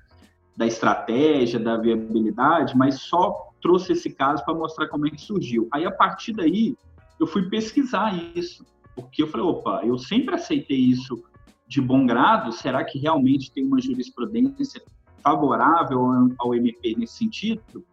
da 0.57 0.67
estratégia, 0.67 1.57
da 1.57 1.77
viabilidade, 1.77 2.75
mas 2.75 3.01
só 3.01 3.49
trouxe 3.61 3.93
esse 3.93 4.09
caso 4.09 4.43
para 4.43 4.53
mostrar 4.53 4.89
como 4.89 5.07
é 5.07 5.09
que 5.09 5.21
surgiu. 5.21 5.69
Aí, 5.71 5.85
a 5.85 5.91
partir 5.91 6.33
daí, 6.33 6.75
eu 7.17 7.25
fui 7.25 7.49
pesquisar 7.49 8.13
isso, 8.35 8.65
porque 8.93 9.23
eu 9.23 9.27
falei, 9.27 9.45
opa, 9.45 9.81
eu 9.85 9.97
sempre 9.97 10.35
aceitei 10.35 10.77
isso 10.77 11.23
de 11.65 11.81
bom 11.81 12.05
grado, 12.05 12.51
será 12.51 12.83
que 12.83 12.99
realmente 12.99 13.51
tem 13.53 13.65
uma 13.65 13.81
jurisprudência 13.81 14.81
favorável 15.23 16.29
ao 16.37 16.53
MP 16.53 16.93
nesse 16.97 17.19
sentido? 17.19 17.85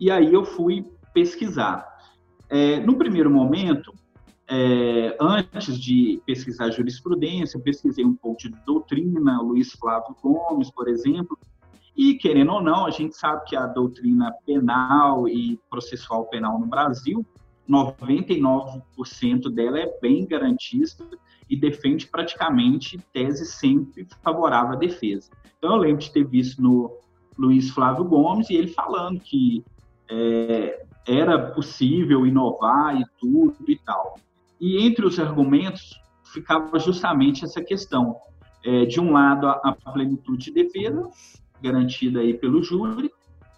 E 0.00 0.10
aí 0.10 0.34
eu 0.34 0.44
fui 0.44 0.84
pesquisar. 1.14 1.86
É, 2.50 2.80
no 2.80 2.96
primeiro 2.96 3.30
momento, 3.30 3.93
é, 4.48 5.16
antes 5.20 5.78
de 5.78 6.20
pesquisar 6.26 6.70
jurisprudência, 6.70 7.58
pesquisei 7.60 8.04
um 8.04 8.14
pouco 8.14 8.40
de 8.40 8.50
doutrina, 8.66 9.40
Luiz 9.40 9.72
Flávio 9.72 10.14
Gomes, 10.22 10.70
por 10.70 10.88
exemplo, 10.88 11.38
e, 11.96 12.14
querendo 12.14 12.52
ou 12.52 12.62
não, 12.62 12.86
a 12.86 12.90
gente 12.90 13.16
sabe 13.16 13.44
que 13.46 13.56
a 13.56 13.66
doutrina 13.66 14.34
penal 14.44 15.28
e 15.28 15.58
processual 15.70 16.26
penal 16.26 16.58
no 16.58 16.66
Brasil, 16.66 17.24
99% 17.68 19.48
dela 19.50 19.78
é 19.78 19.98
bem 20.00 20.26
garantista 20.26 21.06
e 21.48 21.56
defende 21.56 22.06
praticamente 22.06 22.98
tese 23.12 23.46
sempre 23.46 24.06
favorável 24.22 24.72
à 24.72 24.76
defesa. 24.76 25.30
Então, 25.56 25.72
eu 25.72 25.78
lembro 25.78 26.02
de 26.02 26.12
ter 26.12 26.24
visto 26.24 26.60
no 26.60 26.98
Luiz 27.38 27.70
Flávio 27.70 28.04
Gomes 28.04 28.50
e 28.50 28.56
ele 28.56 28.68
falando 28.68 29.20
que 29.20 29.64
é, 30.10 30.84
era 31.06 31.52
possível 31.52 32.26
inovar 32.26 33.00
e 33.00 33.04
tudo 33.18 33.56
e 33.68 33.76
tal. 33.78 34.18
E 34.64 34.78
entre 34.78 35.04
os 35.04 35.20
argumentos 35.20 36.00
ficava 36.32 36.78
justamente 36.78 37.44
essa 37.44 37.62
questão. 37.62 38.16
É, 38.64 38.86
de 38.86 38.98
um 38.98 39.12
lado, 39.12 39.46
a, 39.46 39.60
a 39.62 39.92
plenitude 39.92 40.46
de 40.46 40.52
defesa, 40.52 41.06
garantida 41.60 42.20
aí 42.20 42.32
pelo 42.32 42.62
júri, 42.62 43.12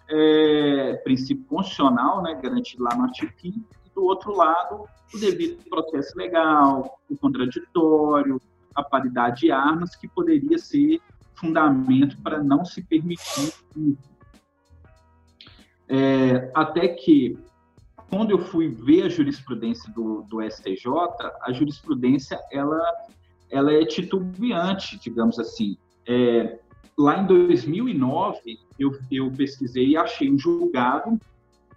é, 0.09 0.99
princípio 1.05 1.45
constitucional, 1.45 2.21
né, 2.21 2.37
garantido 2.43 2.83
lá 2.83 2.93
no 2.93 3.05
artigo 3.05 3.31
5 3.39 3.57
e 3.85 3.89
do 3.95 4.03
outro 4.03 4.35
lado, 4.35 4.83
o 5.13 5.17
devido 5.17 5.63
processo 5.69 6.17
legal, 6.17 6.99
o 7.09 7.15
contraditório, 7.15 8.41
a 8.75 8.83
paridade 8.83 9.39
de 9.41 9.51
armas, 9.51 9.95
que 9.95 10.09
poderia 10.09 10.57
ser 10.57 10.99
fundamento 11.35 12.21
para 12.21 12.43
não 12.43 12.65
se 12.65 12.83
permitir. 12.83 13.53
É, 15.87 16.51
até 16.53 16.89
que, 16.89 17.39
quando 18.09 18.31
eu 18.31 18.39
fui 18.39 18.69
ver 18.69 19.03
a 19.03 19.09
jurisprudência 19.09 19.91
do, 19.93 20.23
do 20.23 20.41
STJ, 20.41 20.87
a 21.41 21.51
jurisprudência 21.51 22.39
ela, 22.51 22.81
ela 23.49 23.73
é 23.73 23.85
titubeante, 23.85 24.99
digamos 24.99 25.39
assim. 25.39 25.77
É, 26.07 26.59
lá 26.97 27.21
em 27.21 27.25
2009, 27.25 28.59
eu, 28.79 28.97
eu 29.11 29.31
pesquisei 29.31 29.89
e 29.89 29.97
achei 29.97 30.31
um 30.31 30.39
julgado 30.39 31.19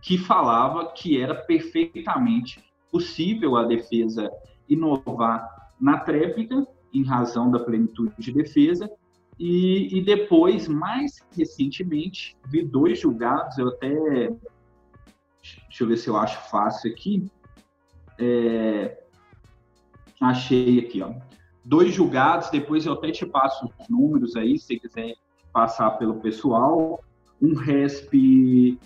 que 0.00 0.16
falava 0.16 0.92
que 0.92 1.20
era 1.20 1.34
perfeitamente 1.34 2.64
possível 2.90 3.56
a 3.56 3.64
defesa 3.64 4.30
inovar 4.68 5.48
na 5.80 5.98
tréplica, 5.98 6.66
em 6.92 7.04
razão 7.04 7.50
da 7.50 7.58
plenitude 7.58 8.14
de 8.18 8.32
defesa, 8.32 8.90
e, 9.38 9.96
e, 9.96 10.02
depois, 10.02 10.68
mais 10.68 11.24
recentemente, 11.34 12.36
vi 12.46 12.62
dois 12.62 13.00
julgados, 13.00 13.56
eu 13.56 13.68
até. 13.68 14.30
Deixa 15.68 15.84
eu 15.84 15.88
ver 15.88 15.96
se 15.96 16.08
eu 16.08 16.16
acho 16.16 16.50
fácil 16.50 16.90
aqui. 16.90 17.30
É, 18.18 19.02
achei 20.20 20.80
aqui, 20.80 21.02
ó 21.02 21.14
dois 21.64 21.94
julgados, 21.94 22.50
depois 22.50 22.84
eu 22.86 22.94
até 22.94 23.12
te 23.12 23.24
passo 23.26 23.70
os 23.78 23.88
números 23.88 24.34
aí, 24.36 24.58
se 24.58 24.78
quiser 24.78 25.14
passar 25.52 25.90
pelo 25.92 26.16
pessoal. 26.16 27.02
Um 27.40 27.54
RESP 27.54 28.78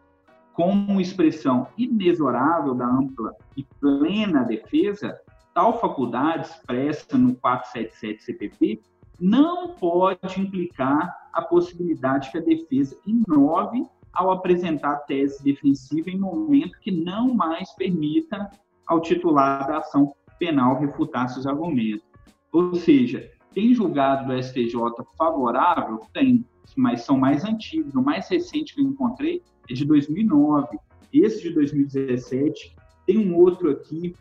como 0.52 1.00
expressão 1.00 1.66
inexorável 1.76 2.74
da 2.74 2.86
ampla 2.86 3.34
e 3.56 3.64
plena 3.80 4.44
defesa, 4.44 5.20
tal 5.52 5.80
faculdade 5.80 6.46
expressa 6.46 7.18
no 7.18 7.34
477 7.34 8.22
CPP 8.22 8.80
não 9.18 9.74
pode 9.74 10.40
implicar 10.40 11.28
a 11.32 11.42
possibilidade 11.42 12.30
que 12.30 12.38
a 12.38 12.42
defesa 12.42 12.96
inove 13.04 13.84
ao 14.12 14.30
apresentar 14.30 14.96
tese 15.06 15.42
defensiva 15.42 16.10
em 16.10 16.18
momento 16.18 16.78
que 16.80 16.90
não 16.90 17.34
mais 17.34 17.72
permita 17.72 18.50
ao 18.86 19.00
titular 19.00 19.66
da 19.66 19.78
ação 19.78 20.14
penal 20.38 20.78
refutar 20.80 21.28
seus 21.28 21.46
argumentos. 21.46 22.04
Ou 22.52 22.74
seja, 22.74 23.30
tem 23.54 23.74
julgado 23.74 24.26
do 24.26 24.42
STJ 24.42 24.74
favorável? 25.16 26.00
Tem, 26.12 26.44
mas 26.76 27.02
são 27.02 27.18
mais 27.18 27.44
antigos. 27.44 27.94
O 27.94 28.02
mais 28.02 28.28
recente 28.28 28.74
que 28.74 28.80
eu 28.80 28.86
encontrei 28.86 29.42
é 29.68 29.74
de 29.74 29.84
2009. 29.84 30.78
Esse 31.12 31.42
de 31.42 31.50
2017. 31.50 32.76
Tem 33.06 33.18
um 33.18 33.36
outro 33.36 33.70
aqui 33.70 34.14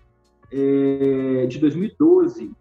é, 0.51 1.45
de 1.47 1.59
2012. 1.59 2.51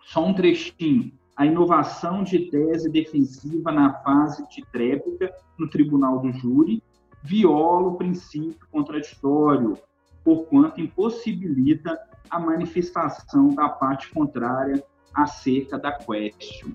Só 0.00 0.24
um 0.24 0.34
trechinho. 0.34 1.12
A 1.38 1.46
inovação 1.46 2.24
de 2.24 2.50
tese 2.50 2.90
defensiva 2.90 3.70
na 3.70 3.94
fase 4.02 4.44
de 4.48 4.60
tréplica 4.72 5.32
no 5.56 5.70
tribunal 5.70 6.18
do 6.18 6.32
júri 6.32 6.82
viola 7.22 7.90
o 7.90 7.96
princípio 7.96 8.66
contraditório. 8.72 9.78
porquanto 10.24 10.80
impossibilita 10.80 11.96
a 12.28 12.40
manifestação 12.40 13.54
da 13.54 13.68
parte 13.68 14.10
contrária 14.10 14.84
acerca 15.14 15.78
da 15.78 15.92
question. 15.92 16.72